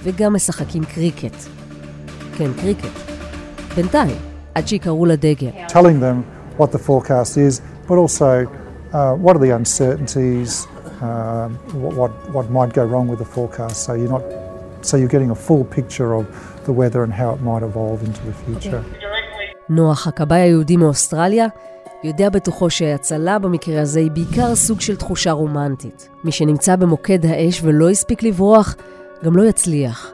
וגם 0.03 0.33
משחקים 0.33 0.83
קריקט. 0.83 1.35
כן, 2.37 2.51
קריקט. 2.61 2.89
בינתיים, 3.75 4.15
עד 4.55 4.67
שיקראו 4.67 5.05
לדגל. 5.05 5.49
Telling 5.67 5.99
them 6.01 6.23
what 6.61 6.71
the 6.71 6.79
forecast 6.79 7.37
is, 7.37 7.61
but 7.87 7.95
also 7.95 8.47
uh, 8.93 9.13
what 9.23 9.35
are 9.35 9.39
the 9.39 9.51
uncertainties, 9.61 10.67
uh, 11.01 11.49
what, 11.83 11.93
what, 12.01 12.11
what 12.35 12.45
might 12.49 12.73
go 12.73 12.83
wrong 12.91 13.07
with 13.07 13.19
the 13.19 13.29
forecast, 13.35 13.83
so 13.85 13.93
you're 13.93 14.13
not, 14.15 14.23
so 14.81 14.97
you're 14.97 15.13
getting 15.15 15.31
a 15.31 15.39
full 15.47 15.63
picture 15.77 16.13
of 16.19 16.25
the 16.65 16.73
weather 16.81 17.01
and 17.05 17.13
how 17.13 17.29
it 17.35 17.41
might 17.41 17.63
evolve 17.63 17.99
into 18.07 18.21
the 18.29 18.35
future. 18.45 18.83
נוח, 19.69 20.07
הכבאי 20.07 20.39
היהודי 20.39 20.77
מאוסטרליה, 20.77 21.47
יודע 22.03 22.29
בתוכו 22.29 22.69
שהצלה 22.69 23.39
במקרה 23.39 23.81
הזה 23.81 23.99
היא 23.99 24.11
בעיקר 24.11 24.55
סוג 24.55 24.81
של 24.81 24.95
תחושה 24.95 25.31
רומנטית. 25.31 26.09
מי 26.23 26.31
שנמצא 26.31 26.75
במוקד 26.75 27.25
האש 27.25 27.61
ולא 27.63 27.89
הספיק 27.89 28.23
לברוח, 28.23 28.75
גם 29.23 29.37
לא 29.37 29.43
יצליח. 29.43 30.11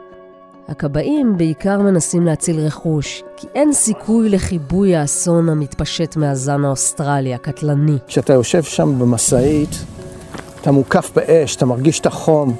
הכבאים 0.68 1.36
בעיקר 1.36 1.78
מנסים 1.78 2.26
להציל 2.26 2.60
רכוש, 2.60 3.22
כי 3.36 3.46
אין 3.54 3.72
סיכוי 3.72 4.28
לכיבוי 4.28 4.96
האסון 4.96 5.48
המתפשט 5.48 6.16
מהזן 6.16 6.64
האוסטרלי, 6.64 7.34
הקטלני. 7.34 7.98
כשאתה 8.06 8.32
יושב 8.32 8.62
שם 8.62 8.98
במשאית, 8.98 9.84
אתה 10.64 10.72
מוקף 10.72 11.10
באש, 11.16 11.56
אתה 11.56 11.66
מרגיש 11.66 12.00
את 12.00 12.06
החום, 12.06 12.54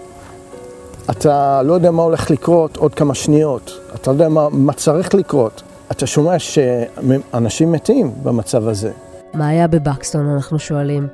אתה 1.11 1.62
לא 1.62 1.73
יודע 1.73 1.90
מה 1.90 2.03
הולך 2.03 2.31
לקרות 2.31 2.77
עוד 2.77 2.95
כמה 2.95 3.14
שניות, 3.14 3.71
אתה 3.95 4.11
לא 4.11 4.14
יודע 4.14 4.29
מה, 4.29 4.49
מה 4.53 4.73
צריך 4.73 5.14
לקרות. 5.14 5.62
אתה 5.90 6.07
שומע 6.07 6.38
שאנשים 6.38 7.73
מתים 7.73 8.11
במצב 8.23 8.69
הזה. 8.69 8.90
מה 9.35 9.49
היה 9.49 9.67
בבקסטון, 9.67 10.29
אנחנו 10.29 10.59
שואלים? 10.59 11.07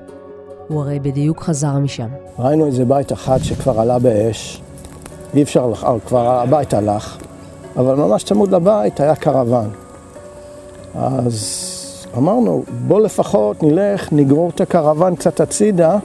הוא 0.68 0.80
הרי 0.80 0.98
בדיוק 0.98 1.42
חזר 1.42 1.72
משם. 1.78 2.08
ראינו 2.38 2.66
איזה 2.66 2.84
בית 2.84 3.12
אחד 3.12 3.38
שכבר 3.42 3.80
עלה 3.80 3.98
באש, 3.98 4.62
אי 5.34 5.42
אפשר, 5.42 5.66
לח- 5.66 5.84
אה, 5.84 5.94
כבר 6.06 6.40
הבית 6.40 6.74
הלך, 6.74 7.16
אבל 7.76 7.94
ממש 7.94 8.24
צמוד 8.24 8.54
לבית 8.54 9.00
היה 9.00 9.16
קרוון. 9.16 9.70
אז 10.94 11.66
אמרנו, 12.16 12.64
בוא 12.86 13.00
לפחות 13.00 13.62
נלך, 13.62 14.12
נגרור 14.12 14.50
את 14.54 14.60
הקרוון 14.60 15.16
קצת 15.16 15.40
הצידה, 15.40 15.98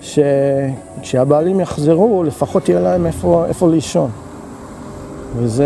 שכשהבעלים 0.00 1.60
יחזרו, 1.60 2.24
לפחות 2.24 2.68
יהיה 2.68 2.80
להם 2.80 3.06
איפה, 3.06 3.44
איפה 3.48 3.68
לישון. 3.68 4.10
וזו 5.36 5.64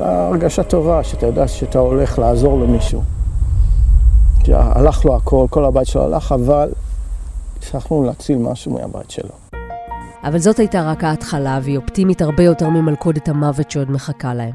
הרגשה 0.00 0.62
טובה, 0.62 1.04
שאתה 1.04 1.26
יודע 1.26 1.48
שאתה 1.48 1.78
הולך 1.78 2.18
לעזור 2.18 2.60
למישהו. 2.60 3.02
הלך 4.48 5.04
לו 5.04 5.16
הכל, 5.16 5.46
כל 5.50 5.64
הבית 5.64 5.86
שלו 5.86 6.04
הלך, 6.04 6.32
אבל 6.32 6.68
הצלחנו 7.58 8.02
להציל 8.02 8.38
משהו 8.38 8.72
מהבית 8.72 9.10
שלו. 9.10 9.30
אבל 10.24 10.38
זאת 10.38 10.58
הייתה 10.58 10.82
רק 10.82 11.04
ההתחלה, 11.04 11.58
והיא 11.62 11.76
אופטימית 11.76 12.22
הרבה 12.22 12.42
יותר 12.42 12.68
ממלכודת 12.68 13.28
המוות 13.28 13.70
שעוד 13.70 13.90
מחכה 13.90 14.34
להם. 14.34 14.54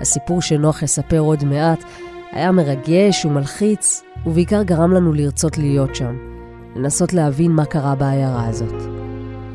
הסיפור 0.00 0.42
שנוח 0.42 0.82
יספר 0.82 1.18
עוד 1.18 1.44
מעט 1.44 1.84
היה 2.32 2.52
מרגש 2.52 3.24
ומלחיץ, 3.24 4.02
ובעיקר 4.26 4.62
גרם 4.62 4.92
לנו 4.92 5.12
לרצות 5.12 5.58
להיות 5.58 5.94
שם, 5.94 6.16
לנסות 6.78 7.12
להבין 7.12 7.52
מה 7.52 7.64
קרה 7.64 7.94
בעיירה 7.94 8.48
הזאת. 8.48 8.74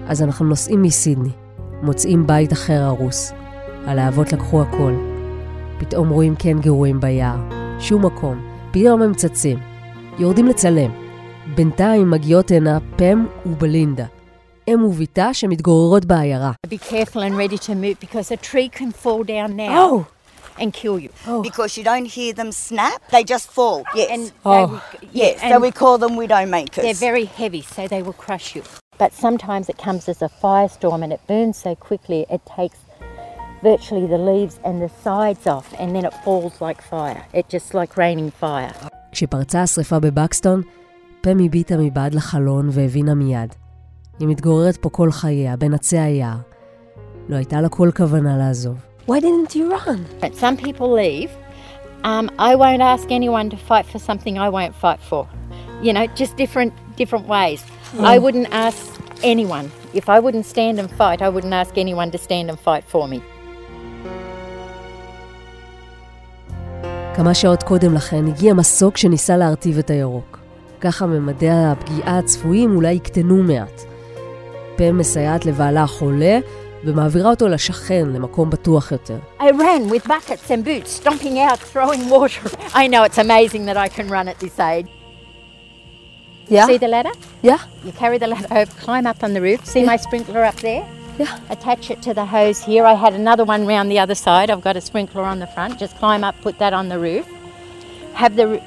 אז 0.07 0.21
אנחנו 0.21 0.45
נוסעים 0.45 0.81
מסידני, 0.81 1.29
מוצאים 1.81 2.27
בית 2.27 2.53
אחר 2.53 2.81
הרוס. 2.83 3.33
הלהבות 3.85 4.33
לקחו 4.33 4.61
הכל. 4.61 4.93
פתאום 5.79 6.09
רואים 6.09 6.35
קנגורים 6.35 6.99
ביער, 6.99 7.37
שום 7.79 8.05
מקום, 8.05 8.41
פתאום 8.71 9.01
הם 9.01 9.13
צצים. 9.13 9.59
יורדים 10.19 10.47
לצלם. 10.47 10.91
בינתיים 11.55 12.11
מגיעות 12.11 12.51
הנה 12.51 12.77
פם 12.95 13.25
ובלינדה. 13.45 14.05
אם 14.67 14.83
וביתה 14.83 15.33
שמתגוררות 15.33 16.05
בעיירה. 16.05 16.51
Be 16.67 16.77
careful 16.77 17.19
and 17.19 17.35
ready 17.37 17.57
to 17.57 17.69
move 17.69 18.05
because 18.05 18.31
a 18.31 18.37
tree 18.37 18.79
can 18.79 18.91
fall 19.03 19.23
down 19.23 19.55
now 19.57 19.69
Oh. 19.69 20.12
and 20.60 20.72
kill 20.72 20.98
you. 20.98 21.10
Because 21.42 21.76
you 21.76 21.84
don't 21.84 22.08
hear 22.18 22.32
them 22.32 22.50
snap, 22.52 23.00
they 23.14 23.24
just 23.34 23.46
fall. 23.50 23.84
Yes. 23.94 24.08
And 24.14 24.32
oh. 24.44 24.52
they 24.52 24.64
will- 24.72 24.82
yes, 25.12 25.40
and 25.42 25.52
so 25.52 25.60
we 25.60 25.70
call 25.70 25.96
them 25.98 26.16
widow 26.16 26.44
makers. 26.46 26.82
They're 26.84 26.94
very 27.10 27.26
heavy, 27.40 27.62
so 27.62 27.86
they 27.94 28.02
will 28.02 28.18
crush 28.26 28.54
you. 28.56 28.62
But 29.02 29.12
sometimes 29.12 29.64
it 29.68 29.78
comes 29.86 30.08
as 30.08 30.20
a 30.28 30.30
firestorm 30.42 31.00
and 31.04 31.12
it 31.16 31.20
burns 31.28 31.56
so 31.66 31.72
quickly 31.88 32.20
it 32.36 32.42
takes 32.58 32.78
virtually 33.62 34.06
the 34.14 34.22
leaves 34.30 34.56
and 34.64 34.76
the 34.84 34.90
sides 35.04 35.46
off 35.46 35.68
and 35.78 35.88
then 35.94 36.04
it 36.04 36.14
falls 36.24 36.54
like 36.66 36.80
fire. 36.82 37.22
It's 37.32 37.50
just 37.56 37.74
like 37.74 37.96
raining 37.96 38.30
fire. 38.42 38.74
כשפרצה 39.12 39.62
השרפה 39.62 39.98
בבקסטון, 39.98 40.62
פם 41.20 41.38
הביטה 41.44 41.76
מבעד 41.76 42.14
לחלון 42.14 42.68
והבינה 42.72 43.14
מיד. 43.14 43.54
היא 44.18 44.28
מתגוררת 44.28 44.76
פה 44.76 44.90
כל 44.90 45.12
חייה, 45.12 45.56
בין 45.56 45.74
עצי 45.74 45.98
היער. 45.98 46.36
לא 47.28 47.36
הייתה 47.36 47.60
לה 47.60 47.68
כל 47.68 47.90
כוונה 47.96 48.36
לעזוב. 48.36 48.76
Why 49.05 49.19
didn't 49.19 49.53
you 49.53 49.65
run? 49.69 50.05
But 50.21 50.33
some 50.35 50.55
people 50.55 50.89
leave. 50.89 51.29
Um, 52.05 52.25
I 52.39 52.55
won't 52.55 52.81
ask 52.81 53.11
anyone 53.11 53.49
to 53.49 53.57
fight 53.57 53.85
for 53.85 53.99
something 53.99 54.39
I 54.39 54.47
won't 54.47 54.75
fight 54.75 55.01
for. 55.09 55.27
You 55.81 55.91
know, 55.95 56.07
just 56.21 56.37
different 56.37 56.73
different 56.95 57.27
ways. 57.27 57.61
Mm. 57.63 58.05
I 58.13 58.17
wouldn't 58.23 58.49
ask 58.67 58.81
anyone. 59.33 59.65
If 59.93 60.05
I 60.15 60.19
wouldn't 60.23 60.45
stand 60.45 60.75
and 60.79 60.89
fight, 61.01 61.19
I 61.21 61.29
wouldn't 61.33 61.53
ask 61.53 61.77
anyone 61.77 62.09
to 62.11 62.17
stand 62.17 62.49
and 62.49 62.59
fight 62.59 62.85
for 62.93 63.07
me. 63.07 63.19
כמה 67.15 67.33
שעות 67.33 67.63
קודם 67.63 67.93
לכן 67.93 68.27
הגיע 68.27 68.53
מסוק 68.53 68.97
שניסה 68.97 69.37
להרטיב 69.37 69.77
את 69.77 69.89
הירוק. 69.89 70.39
ככה 70.81 71.05
ממדי 71.05 71.49
הפגיעה 71.49 72.17
הצפויים 72.17 72.75
אולי 72.75 72.93
יקטנו 72.93 73.43
מעט. 73.43 73.81
פם 74.75 74.97
מסייעת 74.97 75.45
לבעלה 75.45 75.83
החולה 75.83 76.39
ומעבירה 76.84 77.30
אותו 77.30 77.48
לשכן, 77.48 78.08
למקום 78.12 78.50
בטוח 78.50 78.92
יותר. 78.92 79.18
I 79.40 79.50
ran 79.50 79.90
with 79.90 80.04
buckets 80.08 80.50
and 80.50 80.64
boots, 80.64 80.90
stomping 81.00 81.38
out, 81.38 81.58
throwing 81.58 82.08
water. 82.08 82.42
I 82.74 82.86
know 82.86 83.02
it's 83.02 83.18
amazing 83.18 83.66
that 83.66 83.76
I 83.76 83.88
can 83.88 84.08
run 84.08 84.28
at 84.28 84.38
this 84.38 84.58
age. 84.60 84.86
Yeah. 86.48 86.66
See 86.66 86.78
the 86.78 86.88
ladder? 86.88 87.14
Yeah. 87.42 87.60
You 87.84 87.92
carry 88.02 88.18
the 88.18 88.28
ladder 88.34 88.48
over, 88.58 88.72
climb 88.86 89.06
up 89.12 89.22
on 89.26 89.30
the 89.36 89.42
roof. 89.48 89.60
See 89.74 89.84
my 89.92 89.96
sprinkler 90.06 90.44
up 90.50 90.58
there? 90.68 90.84
Yeah. 91.18 91.38
Attach 91.54 91.84
it 91.92 92.00
to 92.06 92.14
the 92.14 92.26
hose 92.36 92.58
here. 92.70 92.84
I 92.92 92.94
had 93.04 93.12
another 93.22 93.44
one 93.54 93.62
round 93.72 93.86
the 93.94 94.00
other 94.04 94.14
side. 94.26 94.48
I've 94.52 94.64
got 94.68 94.76
a 94.82 94.84
sprinkler 94.90 95.24
on 95.32 95.38
the 95.44 95.48
front. 95.54 95.72
Just 95.84 95.94
climb 96.02 96.22
up, 96.28 96.34
put 96.46 96.54
that 96.62 96.72
on 96.80 96.88
the 96.92 96.98
roof. 97.06 97.26
Have 98.22 98.34
the 98.40 98.46
r- 98.52 98.62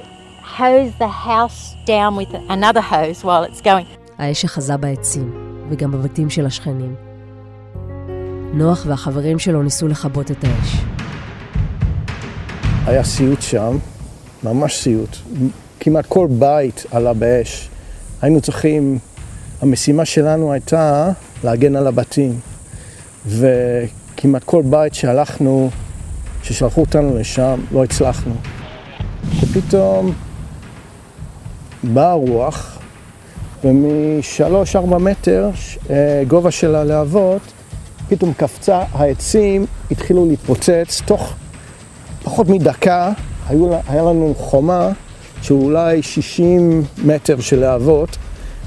hose 0.59 0.91
the 1.05 1.11
house 1.29 1.59
down 1.95 2.11
with 2.19 2.31
another 2.55 2.81
hose 2.93 3.19
while 3.27 3.43
it's 3.43 3.61
going. 3.61 3.87
האש 4.17 4.45
אחזה 4.45 4.77
בעצים, 4.77 5.33
וגם 5.69 5.91
בבתים 5.91 6.29
של 6.29 6.45
השכנים. 6.45 7.04
נוח 8.54 8.84
והחברים 8.86 9.38
שלו 9.38 9.62
ניסו 9.62 9.88
לכבות 9.88 10.30
את 10.30 10.44
האש. 10.44 10.76
היה 12.86 13.04
סיוט 13.04 13.42
שם, 13.42 13.78
ממש 14.42 14.76
סיוט. 14.76 15.16
כמעט 15.80 16.06
כל 16.06 16.26
בית 16.30 16.86
עלה 16.90 17.14
באש. 17.14 17.68
היינו 18.22 18.40
צריכים, 18.40 18.98
המשימה 19.62 20.04
שלנו 20.04 20.52
הייתה 20.52 21.10
להגן 21.44 21.76
על 21.76 21.86
הבתים. 21.86 22.40
וכמעט 23.26 24.44
כל 24.44 24.62
בית 24.70 24.94
שהלכנו, 24.94 25.70
ששלחו 26.42 26.80
אותנו 26.80 27.18
לשם, 27.18 27.60
לא 27.72 27.84
הצלחנו. 27.84 28.34
ופתאום 29.40 30.12
באה 31.82 32.10
הרוח, 32.10 32.78
ומשלוש-ארבע 33.64 34.98
מטר, 34.98 35.50
אה, 35.90 36.22
גובה 36.28 36.50
של 36.50 36.74
הלהבות, 36.74 37.40
פתאום 38.08 38.32
קפצה, 38.32 38.82
העצים 38.92 39.66
התחילו 39.90 40.26
להתפוצץ, 40.26 41.02
תוך 41.04 41.34
פחות 42.22 42.48
מדקה 42.48 43.12
היו, 43.48 43.70
היה 43.88 44.02
לנו 44.02 44.34
חומה 44.38 44.88
של 45.42 45.54
אולי 45.54 46.02
60 46.02 46.82
מטר 47.04 47.40
של 47.40 47.60
להבות, 47.60 48.16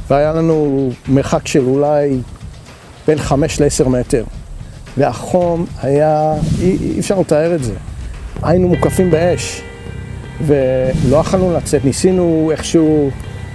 והיה 0.09 0.33
לנו 0.33 0.89
מרחק 1.07 1.47
של 1.47 1.65
אולי 1.65 2.17
בין 3.07 3.17
5 3.17 3.61
ל-10 3.61 3.89
מטר. 3.89 4.23
והחום 4.97 5.65
היה, 5.81 6.33
אי, 6.61 6.77
אי 6.81 6.99
אפשר 6.99 7.19
לתאר 7.19 7.55
את 7.55 7.63
זה. 7.63 7.73
היינו 8.43 8.67
מוקפים 8.67 9.11
באש, 9.11 9.61
ולא 10.45 11.17
יכולנו 11.17 11.53
לצאת, 11.53 11.85
ניסינו 11.85 12.49
איכשהו 12.51 13.09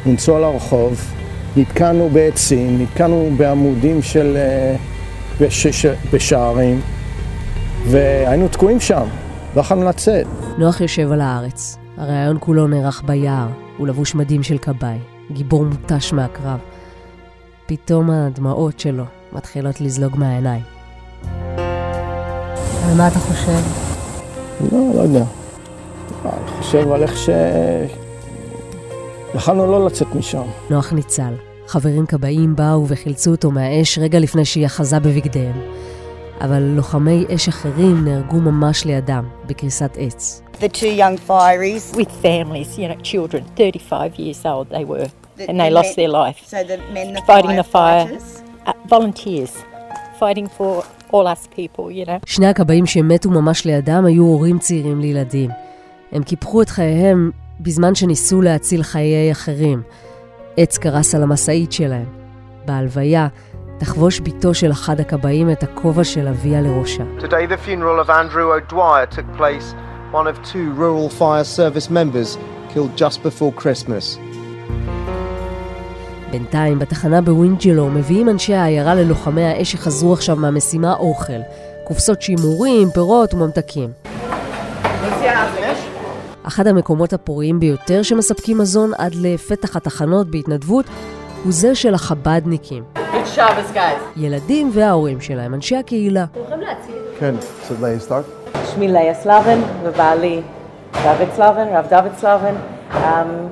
לנסוע 0.06 0.40
לרחוב, 0.40 1.12
נתקענו 1.56 2.08
בעצים, 2.12 2.82
נתקענו 2.82 3.30
בעמודים 3.36 4.02
של... 4.02 4.36
אה, 4.36 4.76
בש, 5.40 5.66
ש, 5.66 5.86
בשערים, 6.12 6.80
והיינו 7.86 8.48
תקועים 8.48 8.80
שם, 8.80 9.06
לא 9.56 9.60
יכולנו 9.60 9.88
לצאת. 9.88 10.26
נוח 10.58 10.80
יושב 10.80 11.12
על 11.12 11.20
הארץ. 11.20 11.78
הריאיון 11.96 12.36
כולו 12.40 12.66
נערך 12.66 13.02
ביער, 13.06 13.48
הוא 13.76 13.86
לבוש 13.86 14.14
מדים 14.14 14.42
של 14.42 14.58
כבאי, 14.58 14.98
גיבור 15.32 15.64
מותש 15.64 16.12
מהקרב. 16.12 16.58
פתאום 17.66 18.10
הדמעות 18.10 18.80
שלו 18.80 19.04
מתחילות 19.32 19.80
לזלוג 19.80 20.16
מהעיניים. 20.16 20.62
על 22.88 22.96
מה 22.96 23.08
אתה 23.08 23.18
חושב? 23.18 23.60
לא, 24.72 24.78
לא 24.94 25.00
יודע. 25.00 25.24
אני 26.24 26.50
חושב 26.58 26.92
על 26.92 27.02
איך 27.02 27.16
ש... 27.16 27.30
יכלנו 29.34 29.72
לא 29.72 29.86
לצאת 29.86 30.14
משם. 30.14 30.42
נוח 30.70 30.92
ניצל. 30.92 31.34
חברים 31.66 32.06
כבאים 32.06 32.56
באו 32.56 32.88
וחילצו 32.88 33.30
אותו 33.30 33.50
מהאש 33.50 33.98
רגע 33.98 34.18
לפני 34.18 34.44
שהיא 34.44 34.66
אחזה 34.66 34.98
בבגדיהם. 35.00 35.60
אבל 36.40 36.62
לוחמי 36.62 37.24
אש 37.34 37.48
אחרים 37.48 38.04
נהרגו 38.04 38.36
ממש 38.40 38.84
לידם, 38.84 39.24
בקריסת 39.46 39.96
עץ. 39.98 40.42
The 40.60 40.68
two 40.76 40.98
young 40.98 41.28
fireys. 41.30 41.96
With 41.96 42.10
families, 42.22 42.78
you 42.78 42.88
know, 42.88 43.02
children, 43.02 43.42
35 43.56 44.18
years 44.18 44.44
old 44.44 44.68
they 44.70 44.84
were, 44.84 45.06
The- 45.38 45.48
and 45.48 45.56
they 45.60 45.70
the 45.70 45.74
lost 45.78 45.96
men- 45.96 45.96
their 45.96 46.12
life. 46.22 46.38
So 46.50 46.56
the 46.70 46.78
men, 46.94 47.08
the 47.16 47.22
fighting 47.30 47.56
the 47.62 47.68
fire. 47.76 48.06
Uh, 48.66 48.72
volunteers, 48.94 49.52
fighting 50.20 50.48
for 50.58 50.72
all 51.12 51.26
us 51.34 51.42
people, 51.56 51.90
you 51.90 52.06
know. 52.08 52.18
שני 52.26 52.46
הכבאים 52.46 52.86
שמתו 52.86 53.30
ממש 53.30 53.64
לידם 53.64 54.04
היו 54.04 54.22
הורים 54.24 54.58
צעירים 54.58 55.00
לילדים. 55.00 55.50
הם 56.12 56.22
קיפחו 56.22 56.62
את 56.62 56.68
חייהם 56.68 57.30
בזמן 57.60 57.94
שניסו 57.94 58.42
להציל 58.42 58.82
חיי 58.82 59.32
אחרים. 59.32 59.82
עץ 60.56 60.78
קרס 60.78 61.14
על 61.14 61.22
המשאית 61.22 61.72
שלהם. 61.72 62.04
בהלוויה, 62.66 63.28
תחבוש 63.78 64.20
בתו 64.20 64.54
של 64.54 64.70
אחד 64.70 65.00
הכבאים 65.00 65.50
את 65.50 65.62
הכובע 65.62 66.04
של 66.04 66.28
אביה 66.28 66.60
לראשה. 66.60 67.02
Today, 67.18 67.46
the 67.46 67.68
funeral 67.68 68.06
of 68.06 68.10
Andrew 68.10 68.52
O'Dwyer 68.52 69.06
took 69.16 69.38
place, 69.38 69.74
one 70.12 70.26
of 70.26 70.36
two 70.52 70.72
rural 70.78 71.08
fire 71.08 71.44
service 71.44 71.90
members 71.90 72.38
killed 72.74 72.96
just 72.96 73.18
before 73.22 73.62
Christmas. 73.62 74.18
בינתיים, 76.30 76.78
בתחנה 76.78 77.20
בווינג'לו 77.20 77.90
מביאים 77.90 78.28
אנשי 78.28 78.54
העיירה 78.54 78.94
ללוחמי 78.94 79.44
האש 79.44 79.72
שחזרו 79.72 80.12
עכשיו 80.12 80.36
מהמשימה 80.36 80.94
אוכל. 80.94 81.40
קופסות 81.84 82.22
שימורים, 82.22 82.90
פירות 82.90 83.34
וממתקים. 83.34 83.90
אחד 86.46 86.66
המקומות 86.66 87.12
הפוריים 87.12 87.60
ביותר 87.60 88.02
שמספקים 88.02 88.58
מזון 88.58 88.90
עד 88.98 89.14
לפתח 89.14 89.76
התחנות 89.76 90.30
בהתנדבות 90.30 90.84
הוא 91.44 91.52
זה 91.52 91.74
של 91.74 91.94
החבדניקים. 91.94 92.84
Good. 92.96 93.78
ילדים 94.16 94.70
וההורים 94.72 95.20
שלהם, 95.20 95.54
אנשי 95.54 95.76
הקהילה. 95.76 96.24
כן, 97.18 97.34
so 97.68 97.70
they 97.70 98.08
start. 98.08 98.56
שמי 98.74 98.88
לאה 98.88 99.14
סלבן 99.14 99.60
ובעלי 99.82 100.42
דוד 100.92 101.28
סלבן, 101.36 101.66
רב 101.72 101.86
דוד 101.90 102.12
סלבן, 102.16 102.54
um, 102.92 102.96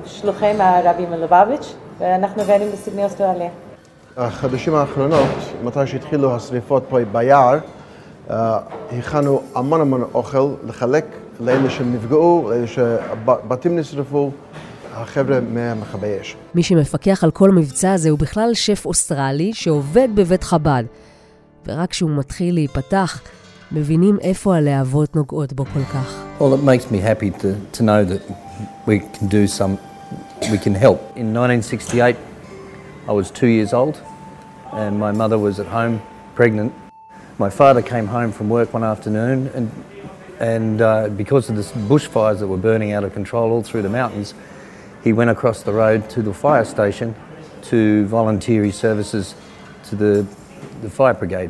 שלוחי 0.05 0.53
מהרבי 0.57 1.05
מלובביץ', 1.05 1.73
ואנחנו 1.99 2.43
גרים 2.47 2.71
בסידני 2.71 3.03
אוסטרליה. 3.03 3.49
החדשים 4.17 4.75
האחרונות, 4.75 5.29
מתי 5.63 5.87
שהתחילו 5.87 6.35
השריפות 6.35 6.83
פה 6.89 6.97
ביער, 7.11 7.57
אה, 8.29 8.59
הכנו 8.97 9.41
המון 9.55 9.81
המון 9.81 10.03
אוכל 10.13 10.49
לחלק 10.67 11.05
לאלה 11.39 11.69
שנפגעו, 11.69 12.49
לאלה 12.49 12.67
שבתים 12.67 13.79
נשרפו, 13.79 14.31
החבר'ה 14.93 15.39
מהמכבי 15.39 16.21
אש. 16.21 16.35
מי 16.55 16.63
שמפקח 16.63 17.23
על 17.23 17.31
כל 17.31 17.49
המבצע 17.49 17.93
הזה 17.93 18.09
הוא 18.09 18.19
בכלל 18.19 18.53
שף 18.53 18.85
אוסטרלי 18.85 19.53
שעובד 19.53 20.07
בבית 20.15 20.43
חב"ד. 20.43 20.83
ורק 21.67 21.89
כשהוא 21.89 22.09
מתחיל 22.09 22.53
להיפתח, 22.53 23.21
מבינים 23.71 24.17
איפה 24.21 24.55
הלהבות 24.55 25.15
נוגעות 25.15 25.53
בו 25.53 25.65
כל 25.65 25.83
כך. 25.83 26.23
Well, 26.39 26.53
it 26.53 26.63
makes 26.63 26.91
me 26.91 26.99
happy 26.99 27.29
to, 27.41 27.77
to 27.77 27.83
know 27.83 28.03
that 28.11 28.21
we 28.87 28.99
can 28.99 29.27
do 29.27 29.47
some, 29.47 29.77
we 30.51 30.57
can 30.57 30.75
help. 30.75 30.99
In 31.15 31.33
1968, 31.33 32.15
I 33.07 33.11
was 33.11 33.31
two 33.31 33.47
years 33.47 33.73
old, 33.73 33.95
and 34.71 34.99
my 34.99 35.11
mother 35.11 35.37
was 35.37 35.59
at 35.59 35.67
home 35.67 36.01
pregnant. 36.35 36.71
My 37.39 37.49
father 37.49 37.81
came 37.81 38.07
home 38.07 38.31
from 38.31 38.49
work 38.49 38.73
one 38.73 38.85
afternoon, 38.93 39.49
and, 39.55 39.65
and 40.43 40.81
uh, 40.81 41.07
because 41.07 41.49
of 41.49 41.55
the 41.55 41.61
bushfires 41.87 42.39
that 42.39 42.47
were 42.47 42.57
burning 42.57 42.91
out 42.91 43.05
of 43.05 43.13
control 43.13 43.51
all 43.51 43.63
through 43.63 43.81
the 43.81 43.87
mountains, 43.89 44.33
he 45.01 45.13
went 45.13 45.29
across 45.29 45.63
the 45.63 45.71
road 45.71 46.09
to 46.09 46.21
the 46.21 46.33
fire 46.33 46.65
station 46.65 47.15
to 47.61 48.05
volunteer 48.07 48.65
his 48.65 48.75
services 48.75 49.35
to 49.85 49.95
the, 49.95 50.27
the 50.81 50.89
fire 50.89 51.13
brigade. 51.13 51.49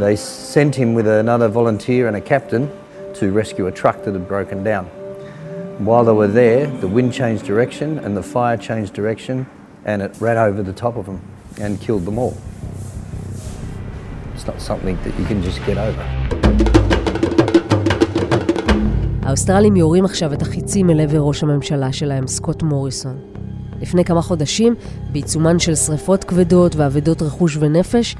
They 0.00 0.16
sent 0.16 0.74
him 0.74 0.94
with 0.94 1.06
another 1.06 1.46
volunteer 1.46 2.08
and 2.08 2.16
a 2.16 2.20
captain 2.20 2.68
to 3.14 3.30
rescue 3.30 3.68
a 3.68 3.72
truck 3.72 4.02
that 4.02 4.14
had 4.14 4.26
broken 4.26 4.64
down. 4.64 4.86
While 5.84 6.04
they 6.04 6.12
were 6.12 6.26
there, 6.26 6.66
the 6.66 6.88
wind 6.88 7.12
changed 7.12 7.44
direction 7.44 8.00
and 8.00 8.16
the 8.16 8.24
fire 8.24 8.56
changed 8.56 8.92
direction 8.94 9.46
and 9.84 10.02
it 10.02 10.16
ran 10.18 10.36
over 10.36 10.64
the 10.64 10.72
top 10.72 10.96
of 10.96 11.06
them 11.06 11.20
and 11.60 11.80
killed 11.80 12.06
them 12.06 12.18
all. 12.18 12.36
It's 14.40 14.46
not 14.46 14.62
something 14.70 14.96
that 15.04 15.14
you 15.18 15.26
can 15.30 15.42
just 15.42 15.60
get 15.66 15.76
over. 15.76 16.04
האוסטרלים 19.22 19.76
יורים 19.76 20.04
עכשיו 20.04 20.32
את 20.32 20.42
החיצים 20.42 20.90
אל 20.90 21.00
עבר 21.00 21.18
ראש 21.18 21.42
הממשלה 21.42 21.92
שלהם, 21.92 22.26
סקוט 22.26 22.62
מוריסון. 22.62 23.18
לפני 23.80 24.04
כמה 24.04 24.22
חודשים, 24.22 24.74
בעיצומן 25.12 25.58
של 25.58 25.74
שריפות 25.74 26.24
כבדות 26.24 26.76
ואבדות 26.76 27.22
רכוש 27.22 27.56
ונפש, 27.60 28.16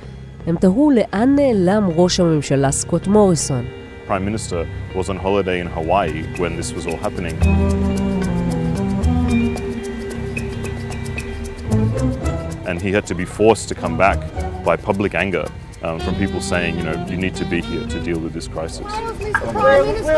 הם 0.46 0.56
תהו 0.56 0.90
לאן 0.90 1.37
נעלם 1.37 1.88
ראש 1.96 2.20
הממשלה 2.20 2.72
סקוט 2.72 3.06
מוריסון. 3.06 3.64
Prime 4.09 4.24
Minister 4.24 4.66
was 4.94 5.09
on 5.09 5.16
holiday 5.16 5.61
in 5.61 5.66
Hawaii 5.66 6.22
when 6.38 6.56
this 6.56 6.72
was 6.76 6.87
all 6.87 7.00
happening. 7.06 7.37
And 12.68 12.83
he 12.83 12.90
had 12.92 13.06
to 13.06 13.14
be 13.14 13.24
forced 13.24 13.68
to 13.70 13.74
come 13.74 13.96
back 13.96 14.18
by 14.64 14.76
public 14.76 15.14
anger 15.14 15.46
um, 15.82 15.98
from 16.00 16.14
people 16.16 16.40
saying, 16.40 16.76
you 16.76 16.82
know, 16.82 17.06
you 17.08 17.16
need 17.16 17.34
to 17.36 17.44
be 17.44 17.60
here 17.60 17.86
to 17.86 18.00
deal 18.00 18.18
with 18.18 18.32
this 18.32 18.46
crisis. 18.48 18.86
Prime 18.86 19.86
Minister, 19.86 20.16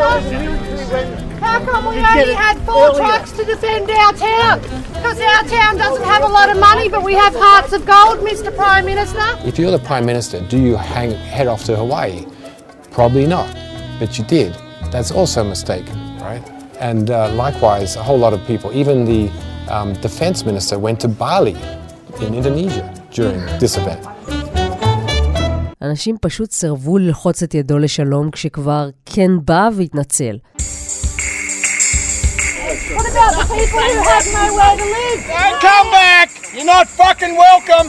how 1.39 1.63
come 1.63 1.85
we 1.85 1.99
only 1.99 2.33
had 2.33 2.59
four 2.65 2.93
trucks 2.95 3.31
to 3.33 3.45
defend 3.45 3.89
our 3.89 4.13
town? 4.13 4.59
Because 4.93 5.19
our 5.19 5.43
town 5.43 5.77
doesn't 5.77 6.03
have 6.03 6.23
a 6.23 6.27
lot 6.27 6.49
of 6.49 6.59
money, 6.59 6.89
but 6.89 7.03
we 7.03 7.13
have 7.13 7.33
hearts 7.35 7.71
of 7.73 7.85
gold, 7.85 8.19
Mr 8.19 8.53
Prime 8.55 8.85
Minister. 8.85 9.23
If 9.45 9.57
you're 9.57 9.71
the 9.71 9.79
Prime 9.79 10.05
Minister, 10.05 10.41
do 10.47 10.57
you 10.57 10.75
hang, 10.75 11.11
head 11.11 11.47
off 11.47 11.63
to 11.65 11.75
Hawaii? 11.75 12.25
Probably 12.91 13.25
not, 13.25 13.53
but 13.99 14.17
you 14.17 14.25
did. 14.25 14.55
That's 14.91 15.11
also 15.11 15.43
mistaken, 15.43 15.95
right? 16.17 16.43
And 16.79 17.09
uh, 17.09 17.33
likewise, 17.33 17.95
a 17.95 18.03
whole 18.03 18.17
lot 18.17 18.33
of 18.33 18.45
people, 18.45 18.71
even 18.73 19.05
the 19.05 19.31
um, 19.69 19.93
Defense 19.93 20.45
Minister 20.45 20.77
went 20.77 20.99
to 21.01 21.07
Bali 21.07 21.55
in 22.19 22.35
Indonesia 22.35 22.93
during 23.11 23.39
this 23.59 23.77
event. 23.77 24.05
אנשים 25.83 26.15
פשוט 26.21 26.51
סירבו 26.51 26.97
ללחוץ 26.97 27.43
את 27.43 27.53
ידו 27.53 27.77
לשלום 27.77 28.31
כשכבר 28.31 28.89
כן 29.05 29.31
בא 29.45 29.69
והתנצל. 29.77 30.37
What 32.97 33.07
about 33.13 33.33
the 33.39 33.45
people 33.55 33.81
who 33.93 34.01
have 34.13 34.25
nowhere 34.41 34.75
to 34.81 34.87
live? 34.97 35.19
Don't 35.27 35.59
come 35.67 35.87
back! 36.01 36.29
You're 36.55 36.71
not 36.77 36.87
fucking 37.01 37.33
welcome! 37.47 37.87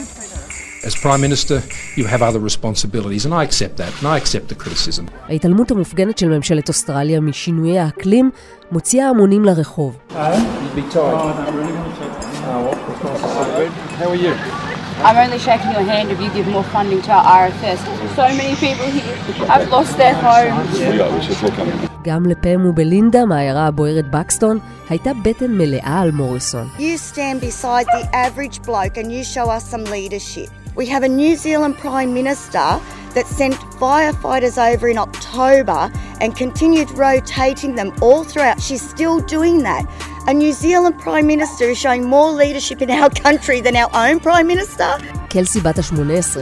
As 0.87 0.95
Prime 1.05 1.21
Minister, 1.27 1.57
you 1.99 2.05
have 2.13 2.21
other 2.29 2.41
responsibilities, 2.51 3.23
and 3.25 3.33
I 3.33 3.43
accept 3.49 3.75
that, 3.81 3.91
and 3.99 4.07
I 4.13 4.17
accept 4.17 4.45
the 4.49 4.55
criticism. 4.63 5.05
ההתעלמות 5.29 5.71
המופגנת 5.71 6.17
של 6.17 6.27
ממשלת 6.29 6.69
אוסטרליה 6.69 7.19
משינויי 7.19 7.79
האקלים 7.79 8.31
מוציאה 8.71 9.09
המונים 9.09 9.45
לרחוב. 9.45 9.97
How 13.99 14.09
are 14.09 14.15
you? 14.15 14.33
I'm 15.06 15.16
only 15.24 15.38
shaking 15.38 15.72
your 15.76 15.86
hand 15.92 16.06
if 16.14 16.18
you 16.20 16.30
give 16.36 16.46
more 16.56 16.66
funding 16.74 17.00
to 17.06 17.12
our 17.12 17.48
RFS. 17.48 17.78
So 18.18 18.24
many 18.40 18.54
people 18.66 18.86
here 18.96 19.16
have 19.52 19.64
lost 19.74 19.92
their 19.96 20.14
homes. 20.14 20.76
גם 22.02 22.26
לפם 22.26 22.66
ובלינדה 22.66 23.24
מהעיירה 23.24 23.66
הבוערת 23.66 24.10
בקסטון 24.10 24.58
הייתה 24.90 25.10
בטן 25.24 25.50
מלאה 25.50 26.00
על 26.00 26.10
מוריסון. 26.10 26.68
You 26.78 26.98
stand 27.12 27.40
beside 27.40 27.86
the 27.86 28.14
average 28.14 28.62
bloke 28.66 28.96
and 28.96 29.12
you 29.12 29.24
show 29.24 29.50
us 29.50 29.64
some 29.70 29.84
leadership. 29.84 30.50
We 30.76 30.86
have 30.86 31.02
a 31.02 31.08
New 31.08 31.36
Zealand 31.36 31.74
Prime 31.78 32.12
Minister 32.14 32.68
that 33.14 33.26
sent 33.26 33.54
firefighters 33.82 34.56
over 34.70 34.88
in 34.88 34.98
October 34.98 35.80
and 36.20 36.36
continued 36.36 36.90
rotating 36.92 37.74
them 37.74 37.92
all 38.02 38.24
throughout. 38.24 38.60
She's 38.60 38.82
still 38.94 39.18
doing 39.36 39.56
that. 39.68 39.84
A 40.26 40.34
New 40.34 40.52
Zealand 40.52 40.96
Prime 40.98 41.26
Minister 41.26 41.64
is 41.64 41.78
showing 41.78 42.04
more 42.04 42.30
leadership 42.30 42.78
in 42.82 42.90
our 42.90 43.10
country 43.10 43.60
than 43.60 43.74
our 43.76 43.90
own 44.04 44.20
Prime 44.20 44.46
Minister. 44.46 44.90
קלסי 45.28 45.60
בת 45.60 45.78
ה-18 45.78 46.38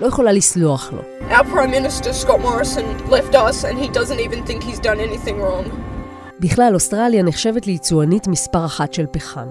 לא 0.00 0.06
יכולה 0.06 0.32
לסלוח 0.32 0.92
לו. 0.92 1.02
Our 1.30 1.44
Prime 1.44 1.70
Minister, 1.70 2.12
Scott 2.12 2.40
Morrison, 2.40 3.10
left 3.10 3.34
us 3.34 3.64
and 3.64 3.78
he 3.78 3.88
doesn't 3.88 4.20
even 4.20 4.44
think 4.44 4.62
he's 4.62 4.80
done 4.80 5.00
anything 5.00 5.36
wrong. 5.40 5.70
בכלל, 6.40 6.74
אוסטרליה 6.74 7.22
נחשבת 7.22 7.66
ליצואנית 7.66 8.26
מספר 8.28 8.64
אחת 8.64 8.94
של 8.94 9.06
פחם. 9.10 9.46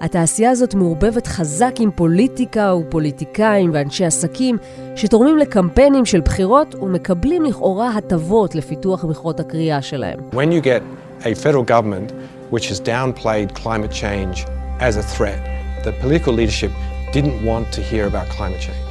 התעשייה 0.00 0.50
הזאת 0.50 0.74
מעורבבת 0.74 1.26
חזק 1.26 1.74
עם 1.78 1.90
פוליטיקה 1.94 2.74
ופוליטיקאים 2.74 3.70
ואנשי 3.74 4.04
עסקים 4.04 4.56
שתורמים 4.96 5.38
לקמפיינים 5.38 6.04
של 6.04 6.20
בחירות 6.20 6.74
ומקבלים 6.74 7.44
לכאורה 7.44 7.90
הטבות 7.96 8.54
לפיתוח 8.54 9.04
מכרות 9.04 9.40
הקריאה 9.40 9.82
שלהם. 9.82 10.18
When 10.32 10.52
you 10.52 10.64
get 10.64 10.82
a 11.22 11.34
federal 11.44 11.64
government 11.64 12.12
which 12.52 12.68
has 12.68 12.80
downplayed 12.80 13.54
climate 13.54 13.92
change 13.92 14.44
as 14.80 14.96
a 14.96 15.16
threat, 15.16 15.40
the 15.84 15.92
political 16.02 16.32
leadership 16.32 16.72
didn't 17.12 17.38
want 17.50 17.66
to 17.76 17.80
hear 17.90 18.04
about 18.06 18.36
climate 18.36 18.60
change. 18.60 18.88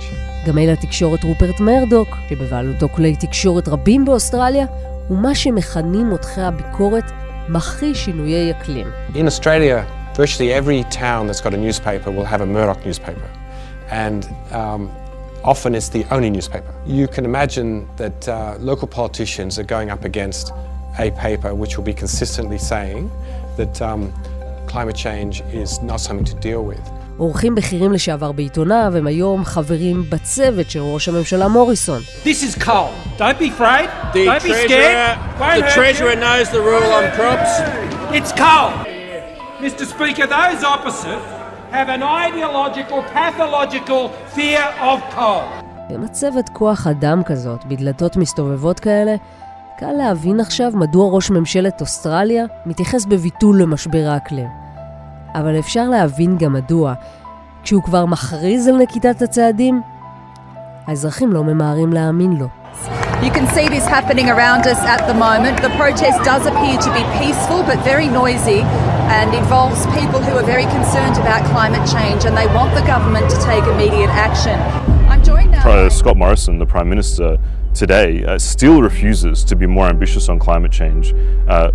גם 0.47 0.55
מייל 0.55 0.69
התקשורת 0.69 1.23
רופרט 1.23 1.59
מרדוק, 1.59 2.07
שבבעלותו 2.29 2.89
כלי 2.89 3.15
תקשורת 3.15 3.67
רבים 3.67 4.05
באוסטרליה, 4.05 4.65
ומה 5.09 5.35
שמכנים 5.35 6.05
מותחי 6.05 6.41
הביקורת 6.41 7.03
מכי 7.49 7.95
שינויי 7.95 8.51
אקלים. 8.51 8.87
In 9.13 9.27
Australia, 9.27 9.96
virtually 10.16 10.52
every 10.52 10.84
town 10.84 11.26
that's 11.26 11.40
got 11.40 11.54
a 11.54 11.56
newspaper 11.56 12.10
will 12.10 12.24
have 12.24 12.40
a 12.40 12.46
Murdoch 12.46 12.84
newspaper. 12.84 13.28
And 13.90 14.28
um, 14.52 14.90
often 15.44 15.74
it's 15.74 15.88
the 15.88 16.04
only 16.10 16.30
newspaper. 16.30 16.72
You 16.86 17.08
can 17.08 17.24
imagine 17.24 17.88
that 17.96 18.28
uh, 18.28 18.56
local 18.58 18.88
politicians 18.88 19.58
are 19.58 19.64
going 19.64 19.90
up 19.90 20.04
against 20.04 20.52
a 20.98 21.10
paper 21.12 21.54
which 21.54 21.76
will 21.76 21.84
be 21.84 21.94
consistently 21.94 22.58
saying 22.58 23.10
that 23.56 23.80
um, 23.82 24.12
climate 24.66 24.96
change 24.96 25.40
is 25.52 25.80
not 25.82 26.00
something 26.00 26.24
to 26.26 26.34
deal 26.36 26.64
with. 26.64 26.80
עורכים 27.16 27.54
בכירים 27.54 27.92
לשעבר 27.92 28.32
בעיתוניו 28.32 28.92
הם 28.96 29.06
היום 29.06 29.44
חברים 29.44 30.10
בצוות 30.10 30.70
של 30.70 30.80
ראש 30.80 31.08
הממשלה 31.08 31.48
מוריסון. 31.48 32.02
This 32.24 32.42
is 32.42 32.62
coal. 32.64 32.90
Don't 33.18 33.38
be 33.38 33.48
afraid. 33.48 33.88
The 34.14 34.24
Don't 34.24 34.42
be 34.42 34.48
treasurer, 34.48 34.68
scared. 34.68 35.18
Won't 35.40 35.60
the 35.60 35.62
hurt 35.62 35.74
treasurer 35.74 36.10
you. 36.14 36.20
knows 36.20 36.48
the 36.50 36.60
rule 36.60 36.90
on 36.98 37.04
crops. 37.18 37.52
It's 38.18 38.32
coal. 38.32 38.70
Mr. 39.59 39.85
Speaker, 39.93 40.27
those 40.27 40.63
opposite 40.63 41.21
have 41.71 41.89
an 41.89 42.03
ideological, 42.03 43.01
pathological 43.17 44.11
fear 44.35 44.63
of 44.79 44.99
coal. 45.15 45.63
במצבת 45.89 46.49
כוח 46.49 46.87
אדם 46.87 47.23
כזאת, 47.23 47.65
בדלתות 47.65 48.17
מסתובבות 48.17 48.79
כאלה, 48.79 49.15
קל 49.77 49.91
להבין 49.91 50.39
עכשיו 50.39 50.71
מדוע 50.73 51.09
ראש 51.11 51.31
ממשלת 51.31 51.81
אוסטרליה 51.81 52.45
מתייחס 52.65 53.05
בביטול 53.05 53.61
למשבר 53.61 54.07
האקלים. 54.07 54.47
אבל 55.35 55.59
אפשר 55.59 55.89
להבין 55.89 56.37
גם 56.37 56.53
מדוע, 56.53 56.93
כשהוא 57.63 57.83
כבר 57.83 58.05
מכריז 58.05 58.67
על 58.67 58.77
נקיטת 58.77 59.21
הצעדים, 59.21 59.81
האזרחים 60.87 61.33
לא 61.33 61.43
ממהרים 61.43 61.93
להאמין 61.93 62.33
לו. 62.33 62.47
You 63.21 63.31
can 63.31 63.47
see 63.55 63.67
this 63.67 63.87
happening 63.87 64.29
around 64.29 64.63
us 64.67 64.81
at 64.95 65.01
the 65.09 65.17
moment. 65.25 65.55
The 65.67 65.73
protest 65.81 66.17
does 66.23 66.45
appear 66.45 66.77
to 66.85 66.89
be 66.97 67.03
peaceful 67.19 67.63
but 67.69 67.77
very 67.91 68.07
noisy 68.07 68.61
and 69.17 69.33
involves 69.41 69.79
people 69.99 70.19
who 70.27 70.33
are 70.39 70.47
very 70.53 70.67
concerned 70.77 71.15
about 71.23 71.41
climate 71.55 71.85
change 71.95 72.21
and 72.27 72.33
they 72.39 72.47
want 72.57 72.71
the 72.79 72.85
government 72.93 73.25
to 73.33 73.37
take 73.49 73.63
immediate 73.73 74.11
action. 74.27 74.57
I'm 75.11 75.23
joined 75.23 75.51
now. 75.51 75.61
Pri- 75.61 75.89
Scott 75.99 76.17
Morrison, 76.23 76.53
the 76.59 76.69
Prime 76.75 76.89
Minister 76.89 77.29
today, 77.73 78.09
uh, 78.25 78.37
still 78.53 78.77
refuses 78.89 79.43
to 79.49 79.55
be 79.61 79.67
more 79.77 79.87
ambitious 79.95 80.25
on 80.31 80.35
climate 80.47 80.73
change 80.81 81.05
uh, 81.47 81.69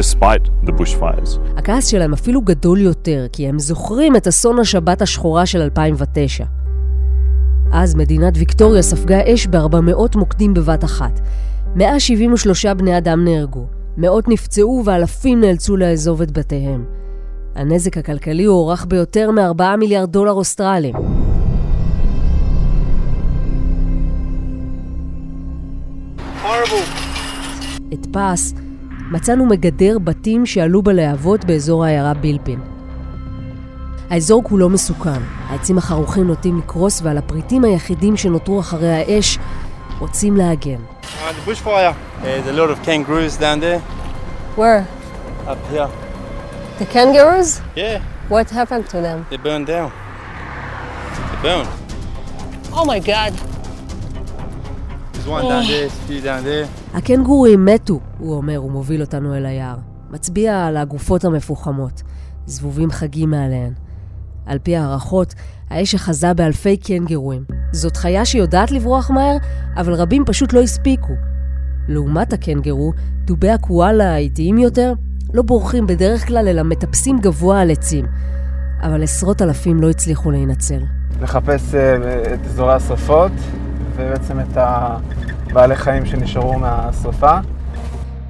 despite 0.00 0.44
the 0.66 0.72
bushfires. 0.72 1.38
הכעס 1.56 1.88
שלהם 1.88 2.12
אפילו 2.12 2.40
גדול 2.42 2.80
יותר, 2.80 3.26
כי 3.32 3.48
הם 3.48 3.58
זוכרים 3.58 4.16
את 4.16 4.26
אסון 4.26 4.58
השבת 4.58 5.02
השחורה 5.02 5.46
של 5.46 5.60
2009. 5.60 6.44
אז 7.72 7.94
מדינת 7.94 8.32
ויקטוריה 8.36 8.82
ספגה 8.82 9.18
אש 9.34 9.46
ב-400 9.46 10.18
מוקדים 10.18 10.54
בבת 10.54 10.84
אחת. 10.84 11.20
173 11.76 12.66
בני 12.66 12.98
אדם 12.98 13.24
נהרגו, 13.24 13.66
מאות 13.98 14.28
נפצעו 14.28 14.82
ואלפים 14.84 15.40
נאלצו 15.40 15.76
לעזוב 15.76 16.22
את 16.22 16.38
בתיהם. 16.38 16.84
הנזק 17.54 17.98
הכלכלי 17.98 18.44
הוערך 18.44 18.86
ביותר 18.88 19.30
מ-4 19.30 19.76
מיליארד 19.78 20.12
דולר 20.12 20.32
אוסטרליים. 20.32 20.94
את 27.92 28.06
פס 28.12 28.54
מצאנו 29.10 29.46
מגדר 29.46 29.98
בתים 29.98 30.46
שעלו 30.46 30.82
בלהבות 30.82 31.44
באזור 31.44 31.84
העיירה 31.84 32.14
בילפין. 32.14 32.60
האזור 34.10 34.42
כולו 34.44 34.68
מסוכן, 34.68 35.20
העצים 35.46 35.78
החרוכים 35.78 36.26
נוטים 36.26 36.58
לקרוס 36.58 37.00
ועל 37.02 37.18
הפריטים 37.18 37.64
היחידים 37.64 38.16
שנותרו 38.16 38.60
אחרי 38.60 38.92
האש 38.92 39.38
רוצים 39.98 40.36
להגן. 40.36 40.95
Uh, 41.22 41.32
the 41.32 41.40
bushfire. 41.50 41.94
There's 42.22 42.46
a 42.46 42.52
lot 42.52 42.70
of 42.70 42.82
kangaroos 42.82 43.36
down 43.36 43.60
there. 43.60 43.80
Where? 44.60 44.86
Up 45.46 45.58
here. 45.70 45.88
The 46.78 46.86
kangaroos? 46.86 47.60
Yeah, 47.74 48.00
What 48.28 48.50
happened 48.50 48.86
to 48.90 49.00
them? 49.00 49.26
they 49.30 49.36
burned 49.36 49.66
down. 49.66 49.90
They 51.30 51.38
burned. 51.42 51.68
Oh 52.72 52.84
my 52.84 52.98
god. 53.00 53.32
There's 55.12 55.26
one 55.26 55.44
down 55.48 55.64
there, 55.66 55.88
there's 55.88 55.92
a 55.92 56.06
few 56.06 56.20
down 56.20 56.44
there. 56.44 56.66
הקנגורים 56.94 57.64
מתו, 57.64 58.00
הוא 58.18 58.36
אומר, 58.36 58.56
הוא 58.56 58.70
מוביל 58.70 59.00
אותנו 59.00 59.34
אל 59.36 59.46
היער. 59.46 59.76
מצביע 60.10 60.66
על 60.66 60.76
הגופות 60.76 61.24
המפוחמות, 61.24 62.02
זבובים 62.46 62.90
חגים 62.90 63.30
מעליהן. 63.30 63.72
על 64.46 64.58
פי 64.58 64.76
הערכות, 64.76 65.34
האש 65.70 65.94
אחזה 65.94 66.34
באלפי 66.34 66.76
קנגרואים. 66.76 67.44
זאת 67.72 67.96
חיה 67.96 68.24
שיודעת 68.24 68.70
לברוח 68.70 69.10
מהר, 69.10 69.36
אבל 69.76 69.94
רבים 69.94 70.24
פשוט 70.26 70.52
לא 70.52 70.60
הספיקו. 70.60 71.12
לעומת 71.88 72.32
הקנגרו, 72.32 72.92
דובי 73.24 73.50
הקואלה 73.50 74.14
האיטיים 74.14 74.58
יותר 74.58 74.92
לא 75.34 75.42
בורחים 75.42 75.86
בדרך 75.86 76.26
כלל 76.26 76.48
אלא 76.48 76.62
מטפסים 76.62 77.18
גבוה 77.20 77.60
על 77.60 77.70
עצים. 77.70 78.06
אבל 78.82 79.02
עשרות 79.02 79.42
אלפים 79.42 79.80
לא 79.80 79.90
הצליחו 79.90 80.30
להינצל. 80.30 80.80
לחפש 81.22 81.74
אה, 81.74 82.34
את 82.34 82.46
אזורי 82.46 82.72
השרפות 82.72 83.32
ובעצם 83.96 84.40
את 84.40 84.56
הבעלי 84.56 85.76
חיים 85.76 86.06
שנשארו 86.06 86.58
מהשרפה. 86.58 87.38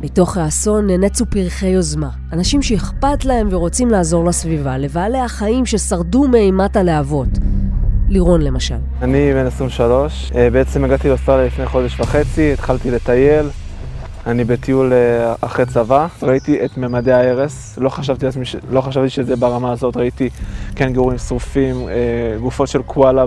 מתוך 0.00 0.36
האסון 0.36 0.86
ננצו 0.86 1.26
פרחי 1.26 1.66
יוזמה. 1.66 2.10
אנשים 2.32 2.62
שאכפת 2.62 3.24
להם 3.24 3.48
ורוצים 3.50 3.90
לעזור 3.90 4.24
לסביבה, 4.24 4.78
לבעלי 4.78 5.18
החיים 5.18 5.66
ששרדו 5.66 6.28
מאימת 6.28 6.76
הלהבות. 6.76 7.28
לירון 8.08 8.42
למשל. 8.42 8.76
אני 9.02 9.34
בן 9.34 9.46
23, 9.46 10.32
אה, 10.34 10.50
בעצם 10.50 10.84
הגעתי 10.84 11.08
לאוסטרליה 11.08 11.46
לפני 11.46 11.66
חודש 11.66 12.00
וחצי, 12.00 12.52
התחלתי 12.52 12.90
לטייל. 12.90 13.46
אני 14.26 14.44
בטיול 14.44 14.92
אה, 14.92 15.34
אחרי 15.40 15.66
צבא, 15.66 16.06
ראיתי 16.22 16.64
את 16.64 16.76
ממדי 16.76 17.12
ההרס, 17.12 17.78
לא 17.78 17.88
חשבתי, 17.88 18.26
לא 18.70 18.80
חשבתי 18.80 19.08
שזה 19.10 19.36
ברמה 19.36 19.72
הזאת, 19.72 19.96
ראיתי 19.96 20.30
קנגורים 20.74 21.18
שרופים, 21.18 21.88
אה, 21.88 22.38
גופות 22.40 22.68
של 22.68 22.82
קואלה 22.82 23.24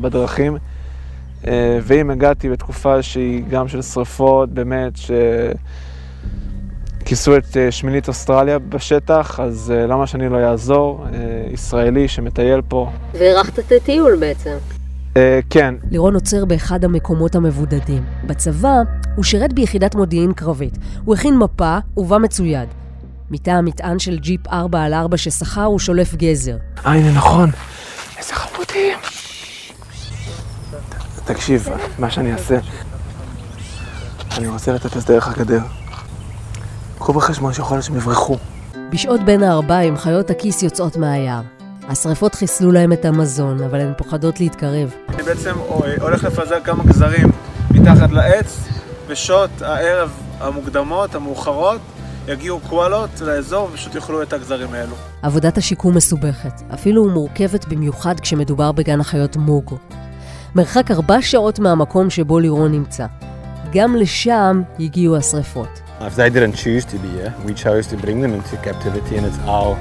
בדרכים. 0.00 0.56
ואם 1.82 2.10
הגעתי 2.10 2.50
בתקופה 2.50 3.02
שהיא 3.02 3.44
גם 3.50 3.68
של 3.68 3.82
שריפות, 3.82 4.48
באמת, 4.48 4.96
ש... 4.96 5.10
כיסו 7.10 7.36
את 7.36 7.56
אה, 7.56 7.72
שמינית 7.72 8.08
אוסטרליה 8.08 8.58
בשטח, 8.58 9.40
אז 9.40 9.72
אה, 9.76 9.86
למה 9.86 10.06
שאני 10.06 10.28
לא 10.28 10.36
אעזור? 10.36 11.06
אה, 11.12 11.18
ישראלי 11.52 12.08
שמטייל 12.08 12.60
פה. 12.68 12.90
והארכת 13.12 13.58
את 13.58 13.72
הטיול 13.72 14.16
בעצם. 14.16 14.56
כן. 15.50 15.74
לירון 15.90 16.14
עוצר 16.14 16.44
באחד 16.44 16.84
המקומות 16.84 17.34
המבודדים. 17.34 18.02
בצבא 18.26 18.74
הוא 19.16 19.24
שירת 19.24 19.52
ביחידת 19.52 19.94
מודיעין 19.94 20.32
קרבית. 20.32 20.78
הוא 21.04 21.14
הכין 21.14 21.38
מפה 21.38 21.78
ובה 21.96 22.18
מצויד. 22.18 22.68
מתא 23.30 23.50
המטען 23.50 23.98
של 23.98 24.18
ג'יפ 24.18 24.48
4 24.48 24.82
על 24.82 24.94
4 24.94 25.16
ששכר 25.16 25.64
הוא 25.64 25.78
שולף 25.78 26.14
גזר. 26.14 26.56
אה, 26.86 26.92
הנה 26.92 27.12
נכון. 27.12 27.50
איזה 28.18 28.34
חמודים. 28.34 28.98
תקשיב, 31.24 31.68
מה 31.98 32.10
שאני 32.10 32.32
אעשה, 32.32 32.58
אני 34.38 34.48
רוצה 34.48 34.72
לטפס 34.72 35.04
דרך 35.04 35.28
הגדר. 35.28 35.60
קחו 37.00 37.12
בחשבון 37.12 37.52
שיכול 37.52 37.76
להיות 37.76 37.84
שהם 37.84 37.96
יברחו. 37.96 38.36
בשעות 38.90 39.20
בין 39.20 39.42
הערביים 39.42 39.96
חיות 39.96 40.30
הכיס 40.30 40.62
יוצאות 40.62 40.96
מהיער. 40.96 41.40
השרפות 41.88 42.34
חיסלו 42.34 42.72
להם 42.72 42.92
את 42.92 43.04
המזון, 43.04 43.62
אבל 43.62 43.80
הן 43.80 43.92
פוחדות 43.96 44.40
להתקרב. 44.40 44.94
אני 45.08 45.22
בעצם 45.22 45.54
הולך 46.00 46.24
לפזר 46.24 46.60
כמה 46.64 46.84
גזרים 46.84 47.28
מתחת 47.70 48.10
לעץ, 48.10 48.68
בשעות 49.08 49.62
הערב 49.62 50.12
המוקדמות, 50.40 51.14
המאוחרות, 51.14 51.80
יגיעו 52.28 52.60
קואלות 52.60 53.20
לאזור 53.20 53.68
ופשוט 53.72 53.94
יאכלו 53.94 54.22
את 54.22 54.32
הגזרים 54.32 54.74
האלו. 54.74 54.94
עבודת 55.22 55.58
השיקום 55.58 55.96
מסובכת, 55.96 56.62
אפילו 56.74 57.08
מורכבת 57.08 57.68
במיוחד 57.68 58.20
כשמדובר 58.20 58.72
בגן 58.72 59.00
החיות 59.00 59.36
מוגו. 59.36 59.76
מרחק 60.54 60.90
ארבע 60.90 61.22
שעות 61.22 61.58
מהמקום 61.58 62.10
שבו 62.10 62.38
לירון 62.38 62.72
נמצא. 62.72 63.06
גם 63.72 63.96
לשם 63.96 64.62
הגיעו 64.80 65.16
השרפות. 65.16 65.89
If 66.01 66.15
they 66.15 66.29
didn't 66.29 66.55
choose 66.55 66.83
to 66.85 66.97
be 66.97 67.09
here, 67.09 67.33
we 67.45 67.53
chose 67.53 67.87
to 67.87 67.97
bring 67.97 68.21
them 68.21 68.33
into 68.33 68.57
captivity, 68.57 69.15
and 69.17 69.25
it's 69.25 69.39
our 69.39 69.77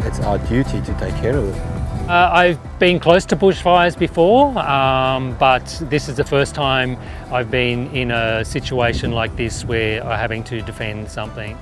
it's 0.00 0.20
our 0.20 0.38
duty 0.38 0.80
to 0.82 0.92
take 1.02 1.14
care 1.22 1.36
of 1.36 1.46
them. 1.46 1.76
Uh, 2.08 2.30
I've 2.32 2.58
been 2.78 3.00
close 3.00 3.24
to 3.26 3.36
bushfires 3.36 3.98
before, 3.98 4.56
um, 4.58 5.36
but 5.38 5.66
this 5.90 6.08
is 6.08 6.16
the 6.16 6.24
first 6.24 6.54
time 6.54 6.96
I've 7.32 7.50
been 7.50 7.90
in 8.00 8.12
a 8.12 8.44
situation 8.44 9.10
like 9.10 9.34
this 9.36 9.64
where 9.64 10.04
I'm 10.04 10.18
having 10.18 10.44
to 10.44 10.62
defend 10.62 11.08
something. 11.10 11.56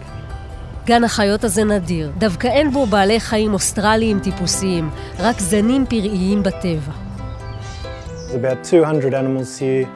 גן 0.86 1.04
החיות 1.04 1.44
הזה 1.44 1.64
נדיר, 1.64 2.12
דווקא 2.18 2.48
אין 2.48 2.70
בו 2.70 2.86
בעלי 2.86 3.20
חיים 3.20 3.54
אוסטרליים 3.54 4.20
טיפוסיים, 4.20 4.90
רק 5.18 5.40
זנים 5.40 5.86
פראיים 5.86 6.42
בטבע. 6.42 6.92
There's 6.92 8.34
about 8.34 8.64
200 8.64 9.14
animals 9.14 9.58
here. 9.58 9.88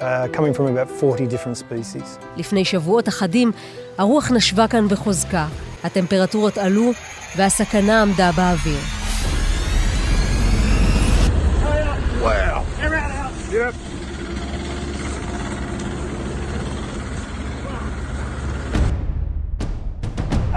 uh, 0.00 0.28
coming 0.32 0.52
from 0.54 0.66
about 0.66 0.90
40 0.90 1.26
different 1.26 1.56
species. 1.56 2.18
לפני 2.36 2.64
שבועות 2.64 3.08
אחדים 3.08 3.52
הרוח 3.98 4.30
נשבה 4.32 4.68
כאן 4.68 4.88
בחוזקה, 4.88 5.46
הטמפרטורות 5.84 6.58
עלו 6.58 6.92
והסכנה 7.36 8.02
עמדה 8.02 8.30
באוויר. 8.36 8.78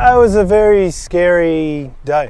It 0.01 0.15
was 0.15 0.35
a 0.35 0.45
very 0.45 0.91
scary 0.91 1.91
day. 2.05 2.27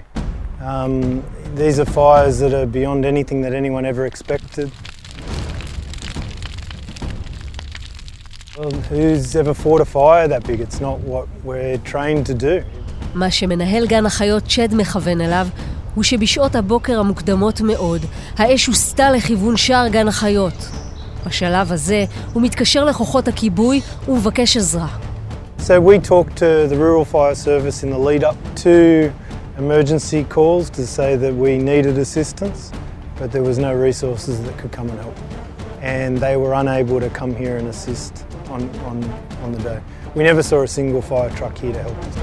Um, 0.60 1.24
these 1.56 1.80
are 1.80 1.86
fires 1.86 2.39
that 2.39 2.54
are 2.54 2.65
beyond 2.65 3.06
anything 3.06 3.41
that 3.41 3.54
anyone 3.54 3.86
ever 3.86 4.06
expected. 4.06 4.72
Who's 8.88 9.35
ever 9.35 9.53
fought 9.53 9.81
a 9.81 9.85
fire 9.85 10.29
that 10.29 10.47
big? 10.47 10.61
It's 10.61 10.81
not 10.81 11.01
what 11.01 11.27
we're 11.45 11.79
trained 11.79 12.27
to 12.27 12.35
do. 12.35 12.62
מה 13.14 13.31
שמנהל 13.31 13.87
גן 13.87 14.07
החיות 14.07 14.43
צ'ד 14.49 14.75
מכוון 14.75 15.21
אליו, 15.21 15.47
הוא 15.95 16.05
שבשעות 16.05 16.55
הבוקר 16.55 17.01
המוקדמות 17.01 17.61
מאוד, 17.61 18.03
האש 18.37 18.67
הוסטה 18.67 19.11
לכיוון 19.11 19.57
שער 19.57 19.88
גן 19.88 20.09
החיות. 20.09 20.71
בשלב 21.27 21.73
הזה, 21.73 22.05
הוא 22.33 22.43
מתקשר 22.43 22.85
לכוחות 22.85 23.29
הכיבוי 23.29 23.81
ומבקש 24.09 24.57
עזרה. 24.57 24.88
So 25.59 25.81
we 25.81 25.99
talked 25.99 26.37
to 26.37 26.69
the 26.69 26.77
Rural 26.77 27.05
Fire 27.05 27.35
Service 27.35 27.83
in 27.85 27.90
the 27.90 27.99
lead 27.99 28.23
up 28.23 28.37
to 28.57 29.11
emergency 29.59 30.25
calls 30.29 30.69
to 30.71 30.87
say 30.87 31.17
that 31.17 31.35
we 31.35 31.57
needed 31.59 31.97
assistance, 31.99 32.71
but 33.19 33.33
there 33.33 33.43
was 33.43 33.59
no 33.59 33.73
resources 33.73 34.35
that 34.45 34.59
could 34.59 34.73
come 34.73 34.90
and 34.90 35.01
help. 35.01 35.17
And 35.81 36.19
they 36.19 36.37
were 36.37 36.53
unable 36.62 37.01
to 37.01 37.11
come 37.21 37.35
here 37.35 37.57
and 37.57 37.67
assist. 37.69 38.14
on, 38.54 38.69
on, 38.89 39.04
on 39.43 39.52
the 39.52 39.62
day. 39.63 39.80
We 40.15 40.24
never 40.24 40.43
saw 40.43 40.63
a 40.63 40.67
single 40.67 41.02
fire 41.02 41.30
truck 41.32 41.58
here 41.58 41.74
to 41.74 41.80
help 41.80 41.98
us. 41.98 42.17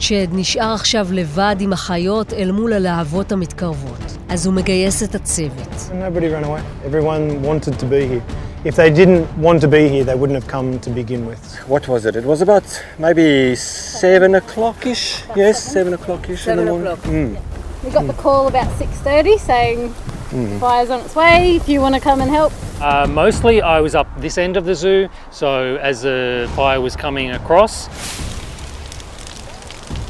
צ'ד 0.00 0.28
נשאר 0.32 0.74
עכשיו 0.74 1.08
לבד 1.12 1.56
עם 1.60 1.72
החיות 1.72 2.32
אל 2.32 2.52
מול 2.52 2.72
הלהבות 2.72 3.32
המתקרבות. 3.32 4.16
אז 4.28 4.46
הוא 4.46 4.54
מגייס 4.54 5.02
את 5.02 5.14
הצוות. 5.14 5.90
Nobody 5.90 6.28
ran 6.28 6.44
away. 6.44 6.86
Everyone 6.86 7.42
wanted 7.42 7.78
to 7.80 7.86
be 7.86 8.06
here. 8.06 8.22
If 8.64 8.74
they 8.74 8.90
didn't 8.90 9.26
want 9.46 9.60
to 9.60 9.68
be 9.68 9.88
here, 9.88 10.04
they 10.04 10.16
wouldn't 10.20 10.38
have 10.40 10.48
come 10.56 10.78
to 10.80 10.90
begin 10.90 11.22
with. 11.30 11.42
What 11.72 11.86
was 11.88 12.06
it? 12.06 12.16
It 12.16 12.24
was 12.24 12.40
about 12.42 12.66
maybe 12.98 13.54
seven 13.54 14.34
o'clock-ish. 14.34 15.04
Yes, 15.36 15.56
seven 15.76 15.92
o'clock-ish 15.98 16.42
in 16.48 16.56
the 16.56 16.64
morning. 16.64 16.96
Mm. 17.18 17.30
We 17.84 17.90
got 17.90 18.06
the 18.12 18.18
call 18.24 18.48
about 18.48 18.68
6.30 18.80 19.38
saying 19.38 19.94
mm. 20.33 20.59
fire's 20.59 20.89
on 20.89 21.01
its 21.01 21.15
way, 21.15 21.55
if 21.55 21.69
you 21.69 21.79
want 21.79 21.95
to 21.95 22.01
come 22.01 22.21
and 22.21 22.29
help. 22.29 22.51
Uh, 22.81 23.07
mostly 23.07 23.61
I 23.61 23.79
was 23.79 23.95
up 23.95 24.07
this 24.19 24.37
end 24.37 24.57
of 24.57 24.65
the 24.65 24.75
zoo, 24.75 25.07
so 25.31 25.77
as 25.77 26.01
the 26.01 26.51
fire 26.55 26.81
was 26.81 26.95
coming 26.95 27.31
across. 27.31 27.87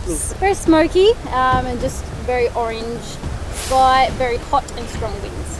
It's 0.05 0.33
very 0.33 0.53
smoky 0.53 1.11
um, 1.27 1.65
and 1.65 1.79
just 1.79 2.03
very 2.25 2.49
orange 2.49 3.01
sky, 3.53 4.09
very 4.13 4.37
hot 4.37 4.69
and 4.77 4.87
strong 4.89 5.13
winds. 5.21 5.59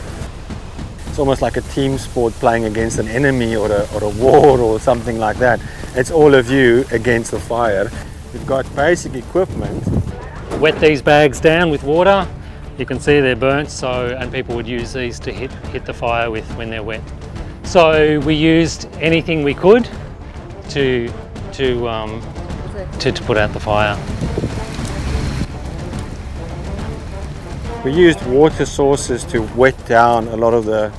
It's 1.06 1.18
almost 1.18 1.42
like 1.42 1.56
a 1.56 1.60
team 1.60 1.96
sport 1.96 2.32
playing 2.34 2.64
against 2.64 2.98
an 2.98 3.08
enemy 3.08 3.54
or 3.54 3.70
a, 3.70 3.88
or 3.94 4.04
a 4.04 4.08
war 4.08 4.58
or 4.58 4.80
something 4.80 5.18
like 5.18 5.38
that. 5.38 5.60
It's 5.94 6.10
all 6.10 6.34
of 6.34 6.50
you 6.50 6.84
against 6.90 7.30
the 7.30 7.38
fire. 7.38 7.90
You've 8.32 8.46
got 8.46 8.66
basic 8.74 9.14
equipment. 9.14 9.86
Wet 10.58 10.78
these 10.80 11.02
bags 11.02 11.40
down 11.40 11.70
with 11.70 11.84
water, 11.84 12.28
you 12.78 12.86
can 12.86 12.98
see 12.98 13.20
they're 13.20 13.36
burnt, 13.36 13.70
so 13.70 14.16
and 14.18 14.32
people 14.32 14.56
would 14.56 14.66
use 14.66 14.92
these 14.92 15.18
to 15.20 15.32
hit 15.32 15.52
hit 15.72 15.84
the 15.84 15.94
fire 15.94 16.30
with 16.30 16.48
when 16.56 16.70
they're 16.70 16.82
wet. 16.82 17.02
So 17.62 18.20
we 18.20 18.34
used 18.34 18.88
anything 19.00 19.42
we 19.42 19.54
could 19.54 19.88
to 20.70 21.10
to 21.52 21.88
um, 21.88 22.22
to, 22.98 23.12
to 23.12 23.22
put 23.24 23.36
out 23.36 23.52
the 23.52 23.60
fire. 23.60 23.96
We 27.84 27.92
used 27.92 28.24
water 28.26 28.64
sources 28.64 29.24
to 29.24 29.42
wet 29.54 29.76
down 29.86 30.28
a 30.28 30.36
lot 30.36 30.54
of 30.54 30.64
the 30.64 30.92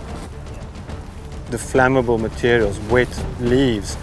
the 1.50 1.58
flammable 1.58 2.20
materials, 2.20 2.80
wet 2.92 3.24
leaves, 3.40 3.98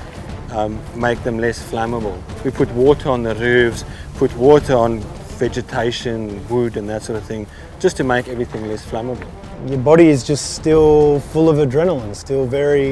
um, 0.53 0.81
make 0.95 1.23
them 1.25 1.39
less 1.39 1.63
flammable. 1.71 2.17
We 2.45 2.51
put 2.51 2.71
water 2.73 3.09
on 3.09 3.23
the 3.23 3.35
roofs, 3.35 3.85
put 4.15 4.35
water 4.37 4.75
on 4.75 5.01
vegetation, 5.39 6.47
wood, 6.49 6.77
and 6.77 6.89
that 6.89 7.03
sort 7.03 7.19
of 7.19 7.25
thing, 7.25 7.47
just 7.83 7.97
to 7.97 8.05
make 8.05 8.27
everything 8.35 8.63
less 8.71 8.85
flammable. 8.91 9.31
Your 9.71 9.83
body 9.91 10.09
is 10.15 10.21
just 10.31 10.45
still 10.59 11.21
full 11.33 11.49
of 11.53 11.57
adrenaline, 11.65 12.15
still 12.27 12.45
very 12.47 12.91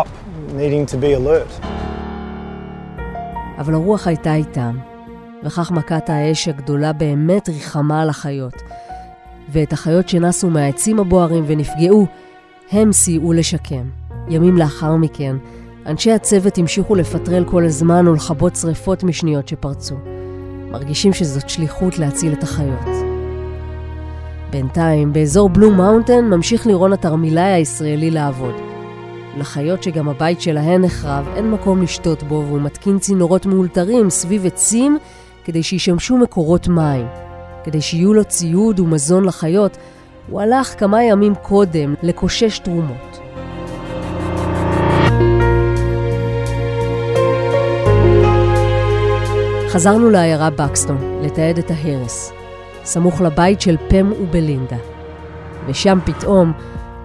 up, 0.00 0.08
needing 0.60 0.84
to 0.86 0.96
be 0.96 1.12
alert. 1.12 1.66
אבל 3.58 3.74
הרוח 3.74 4.06
הייתה 4.06 4.34
איתם, 4.34 4.78
וכך 5.44 5.70
מכת 5.70 6.10
האש 6.10 6.48
הגדולה 6.48 6.92
באמת 6.92 7.48
ריחמה 7.48 8.02
על 8.02 8.08
החיות. 8.08 8.54
ואת 9.48 9.72
החיות 9.72 10.08
שנסו 10.08 10.50
מהעצים 10.50 11.00
הבוערים 11.00 11.44
ונפגעו, 11.46 12.06
הם 12.70 12.92
סייעו 12.92 13.32
לשקם. 13.32 13.90
ימים 14.28 14.56
לאחר 14.56 14.96
מכן, 14.96 15.36
אנשי 15.86 16.12
הצוות 16.12 16.58
המשיכו 16.58 16.94
לפטרל 16.94 17.44
כל 17.44 17.64
הזמן 17.64 18.08
ולכבות 18.08 18.56
שרפות 18.56 19.04
משניות 19.04 19.48
שפרצו. 19.48 19.94
מרגישים 20.70 21.12
שזאת 21.12 21.48
שליחות 21.48 21.98
להציל 21.98 22.32
את 22.32 22.42
החיות. 22.42 23.01
בינתיים, 24.52 25.12
באזור 25.12 25.48
בלו 25.48 25.70
מאונטן 25.70 26.24
ממשיך 26.24 26.66
לירון 26.66 26.92
התרמילאי 26.92 27.52
הישראלי 27.52 28.10
לעבוד. 28.10 28.54
לחיות 29.36 29.82
שגם 29.82 30.08
הבית 30.08 30.40
שלהן 30.40 30.84
נחרב, 30.84 31.28
אין 31.36 31.50
מקום 31.50 31.82
לשתות 31.82 32.22
בו, 32.22 32.44
והוא 32.46 32.60
מתקין 32.60 32.98
צינורות 32.98 33.46
מאולתרים 33.46 34.10
סביב 34.10 34.46
עצים 34.46 34.98
כדי 35.44 35.62
שישמשו 35.62 36.16
מקורות 36.16 36.68
מים. 36.68 37.06
כדי 37.64 37.80
שיהיו 37.80 38.14
לו 38.14 38.24
ציוד 38.24 38.80
ומזון 38.80 39.24
לחיות, 39.24 39.76
הוא 40.28 40.40
הלך 40.40 40.80
כמה 40.80 41.02
ימים 41.02 41.34
קודם 41.34 41.94
לקושש 42.02 42.58
תרומות. 42.58 43.18
חזרנו 49.68 50.10
לעיירה 50.10 50.50
בקסטון, 50.50 51.20
לתעד 51.22 51.58
את 51.58 51.70
ההרס, 51.70 52.32
סמוך 52.84 53.20
לבית 53.20 53.60
של 53.60 53.76
פם 53.88 54.12
ובלינדה. 54.20 54.76
ושם 55.66 55.98
פתאום 56.04 56.52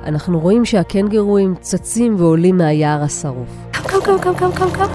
אנחנו 0.04 0.40
רואים 0.40 0.66
שהקנגרואים 0.66 1.56
צצים 1.62 2.16
ועולים 2.18 2.58
מהיער 2.58 3.04
השרוף. 3.04 3.50
קם, 3.72 4.00
קם, 4.06 4.18
קם, 4.22 4.34
קם, 4.34 4.52
קם, 4.52 4.70
קם. 4.72 4.88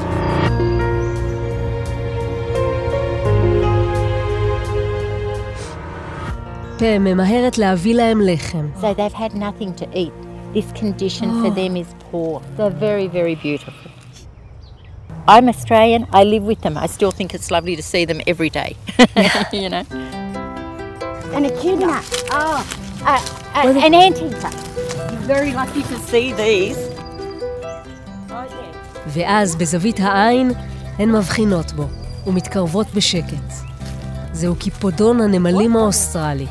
פם 6.79 7.05
ממהרת 7.05 7.59
להביא 7.59 7.95
להם 7.95 8.21
לחם. 8.21 8.69
So 8.81 8.85
they've 8.85 9.19
had 9.19 9.35
nothing 9.35 9.83
to 9.83 9.87
eat. 9.95 10.13
This 10.55 10.81
condition 10.81 11.29
for 11.43 11.51
them 11.51 11.77
is 11.77 11.95
poor. 12.11 12.43
They're 12.57 12.79
very, 12.89 13.07
very 13.07 13.37
beautiful. 13.37 13.91
I'm 15.29 15.49
Australian, 15.49 16.07
I 16.13 16.25
live 16.25 16.43
with 16.43 16.61
them. 16.63 16.77
I 16.77 16.87
still 16.87 17.13
think 17.13 17.33
it's 17.33 17.51
lovely 17.51 17.77
to 17.77 17.83
see 17.83 18.05
them 18.05 18.21
every 18.27 18.51
day. 18.51 18.71
you 19.53 19.69
know? 19.71 19.85
And 21.35 21.47
echidna. 21.47 22.01
Oh, 22.31 22.59
uh, 23.07 23.21
uh, 23.55 23.87
an 23.87 23.95
anteater. 23.95 24.51
You're 25.11 25.27
very 25.35 25.53
lucky 25.53 25.83
to 25.83 25.97
see 26.11 26.33
these. 26.33 26.79
ואז 29.07 29.57
בזווית 29.57 30.01
העין 30.01 30.53
הן 30.99 31.13
מבחינות 31.13 31.73
בו 31.73 31.87
ומתקרבות 32.27 32.87
בשקט. 32.95 33.53
זהו 34.33 34.55
קיפודון 34.55 35.21
הנמלים 35.21 35.77
האוסטרלי. 35.77 36.47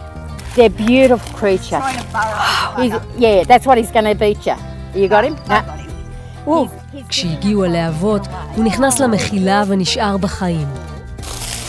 They're 0.56 0.70
beautiful 0.70 1.38
creature. 1.38 1.82
He's, 2.78 2.94
yeah, 3.18 3.44
that's 3.44 3.66
what 3.66 3.78
he's 3.78 3.92
going 3.92 4.06
to 4.06 4.16
beat 4.16 4.46
you. 4.46 4.56
You 4.96 5.08
got 5.08 5.24
him? 5.24 5.36
No. 5.48 6.68
כשהגיעו 7.10 7.66
הלהבות, 7.66 8.22
הוא 8.56 8.66
נכנס 8.66 9.00
למחילה 9.00 9.64
ונשאר 9.68 10.18
בחיים. 10.18 10.68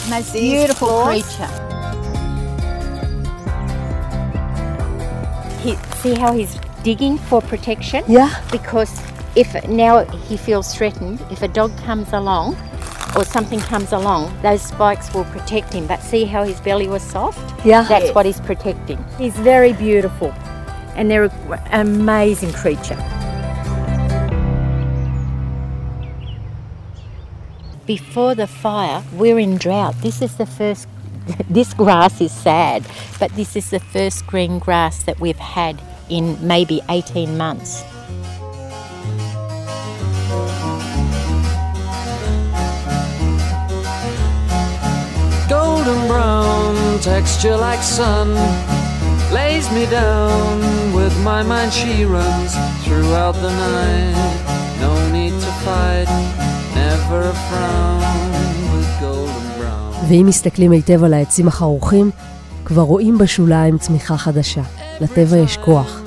Most 0.09 0.33
beautiful 0.33 1.05
creature. 1.05 1.72
See 6.03 6.15
how 6.15 6.33
he's 6.35 6.59
digging 6.83 7.17
for 7.17 7.41
protection? 7.41 8.03
Yeah. 8.09 8.43
Because 8.51 9.01
if 9.37 9.55
now 9.69 10.05
he 10.05 10.37
feels 10.37 10.75
threatened, 10.75 11.21
if 11.31 11.43
a 11.43 11.49
dog 11.49 11.77
comes 11.79 12.13
along 12.13 12.57
or 13.17 13.25
something 13.25 13.61
comes 13.61 13.93
along, 13.93 14.37
those 14.43 14.63
spikes 14.63 15.15
will 15.15 15.25
protect 15.27 15.73
him. 15.73 15.87
But 15.87 16.03
see 16.03 16.25
how 16.25 16.43
his 16.43 16.61
belly 16.61 16.89
was 16.89 17.03
soft? 17.03 17.65
Yeah. 17.65 17.85
That's 17.85 18.13
what 18.15 18.27
he's 18.27 18.41
protecting. 18.41 19.03
He's 19.17 19.37
very 19.37 19.73
beautiful 19.73 20.33
and 20.97 21.11
they're 21.11 21.25
an 21.25 21.61
amazing 21.73 22.53
creature. 22.53 22.99
Before 27.87 28.35
the 28.35 28.47
fire, 28.47 29.03
we're 29.13 29.39
in 29.39 29.57
drought. 29.57 29.95
This 30.03 30.21
is 30.21 30.37
the 30.37 30.47
first, 30.47 30.89
this 31.49 31.75
grass 31.75 32.21
is 32.21 32.33
sad, 32.33 32.85
but 33.19 33.31
this 33.33 33.57
is 33.57 33.71
the 33.71 33.81
first 33.81 34.27
green 34.27 34.59
grass 34.59 35.03
that 35.05 35.21
we've 35.21 35.39
had 35.39 35.81
in 36.10 36.38
maybe 36.42 36.82
18 36.90 37.38
months. 37.38 37.84
golden 45.50 46.08
brown 46.08 47.00
texture 47.00 47.56
like 47.56 47.82
sun 47.82 48.28
lays 49.32 49.72
me 49.72 49.86
down 49.86 50.60
with 50.94 51.16
my 51.24 51.42
mind 51.42 51.72
she 51.72 52.04
runs 52.04 52.52
throughout 52.84 53.36
the 53.46 53.52
night 53.68 54.18
no 54.82 54.92
need 55.12 55.32
to 55.46 55.52
fight 55.66 56.10
never 56.76 57.22
a 57.34 57.38
frown 57.48 58.02
with 58.74 58.90
golden 59.00 59.48
brown 59.58 60.06
ואם 60.10 60.26
מסתכלים 60.28 60.72
היטב 60.72 61.04
על 61.04 61.14
העצים 61.14 61.48
החרוכים, 61.48 62.12
כבר 62.73 62.83
רואים 62.83 63.19
בשוליים 63.19 63.79
צמיחה 63.79 64.17
חדשה. 64.17 64.63
לטבע 65.01 65.37
יש 65.37 65.57
כוח. 65.57 66.01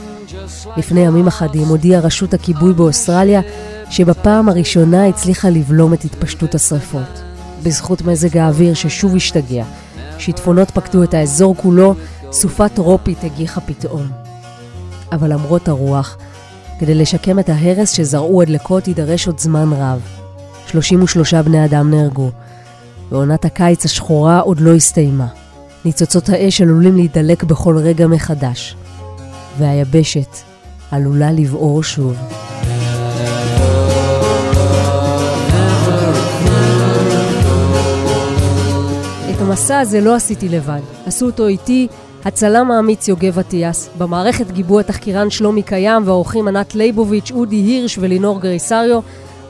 לפני 0.78 1.00
ימים 1.00 1.28
אחדים 1.28 1.68
הודיעה 1.68 2.02
רשות 2.02 2.34
הכיבוי 2.34 2.74
באוסטרליה 2.74 3.42
שבפעם 3.90 4.50
הראשונה 4.50 5.08
הצליחה 5.08 5.50
לבלום 5.50 5.94
את 5.94 6.06
התפשטות 6.06 6.56
השרפות. 6.56 7.22
בזכות 7.64 8.02
מזג 8.02 8.38
האוויר 8.38 8.74
ששוב 8.74 9.16
השתגע. 9.16 9.64
שיטפונות 10.18 10.72
פקדו 10.72 11.04
את 11.04 11.14
האזור 11.14 11.56
כולו, 11.56 11.96
סופה 12.32 12.70
טרופית 12.70 13.24
הגיחה 13.24 13.62
פתאום. 13.62 14.08
אבל 15.12 15.34
למרות 15.34 15.68
הרוח, 15.68 16.18
כדי 16.80 16.96
לשקם 16.96 17.40
את 17.40 17.50
ההרס 17.50 17.92
שזרעו 17.92 18.42
הדלקות 18.42 18.88
יידרש 18.88 19.28
עוד 19.28 19.40
זמן 19.40 19.74
רב. 19.74 20.02
33 20.68 21.34
בני 21.34 21.66
אדם 21.66 21.92
נהרגו, 21.92 22.30
ועונת 23.12 23.46
הקיץ 23.46 23.86
השחורה 23.86 24.40
עוד 24.40 24.60
לא 24.60 24.76
הסתיימה. 24.76 25.45
ניצוצות 25.86 26.30
האש 26.30 26.62
עלולים 26.62 26.96
להידלק 26.96 27.44
בכל 27.44 27.78
רגע 27.78 28.08
מחדש, 28.08 28.76
והיבשת 29.58 30.38
עלולה 30.92 31.32
לבעור 31.32 31.84
שוב. 31.84 32.16
את 39.30 39.42
המסע 39.42 39.80
הזה 39.80 40.02
לא 40.02 40.16
עשיתי 40.16 40.50
לבד. 40.50 40.80
עשו 41.06 41.26
אותו 41.26 41.48
איתי 41.48 41.88
הצלם 42.26 42.72
האמיץ 42.72 43.08
יוגב 43.08 43.40
אטיאס, 43.40 43.90
במערכת 43.98 44.52
גיבו 44.52 44.80
התחקירן 44.80 45.30
שלומי 45.30 45.64
קיים 45.64 46.04
והאורחים 46.06 46.48
ענת 46.48 46.76
ליבוביץ', 46.76 47.32
אודי 47.32 47.56
הירש 47.56 47.98
ולינור 47.98 48.42
גריסריו, 48.42 49.02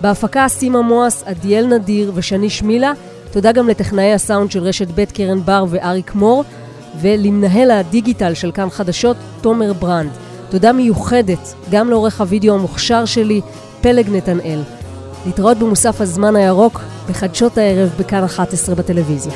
בהפקה 0.01 0.47
סימה 0.47 0.81
מואס, 0.81 1.23
עדיאל 1.25 1.65
נדיר 1.65 2.11
ושני 2.15 2.49
שמילה. 2.49 2.93
תודה 3.35 3.51
גם 3.51 3.67
לטכנאי 3.67 4.13
הסאונד 4.13 4.51
של 4.51 4.63
רשת 4.63 4.87
ב' 4.95 5.05
קרן 5.05 5.41
בר 5.45 5.65
ואריק 5.69 6.15
מור, 6.15 6.43
ולמנהל 7.01 7.71
הדיגיטל 7.71 8.33
של 8.33 8.51
כאן 8.51 8.69
חדשות, 8.69 9.17
תומר 9.41 9.73
ברנד. 9.73 10.11
תודה 10.49 10.71
מיוחדת 10.71 11.53
גם 11.71 11.89
לעורך 11.89 12.21
הוידאו 12.21 12.53
המוכשר 12.53 13.05
שלי, 13.05 13.41
פלג 13.81 14.09
נתנאל. 14.09 14.61
להתראות 15.25 15.57
במוסף 15.57 16.01
הזמן 16.01 16.35
הירוק, 16.35 16.81
בחדשות 17.09 17.57
הערב 17.57 17.89
בכאן 17.99 18.23
11 18.23 18.75
בטלוויזיה. 18.75 19.33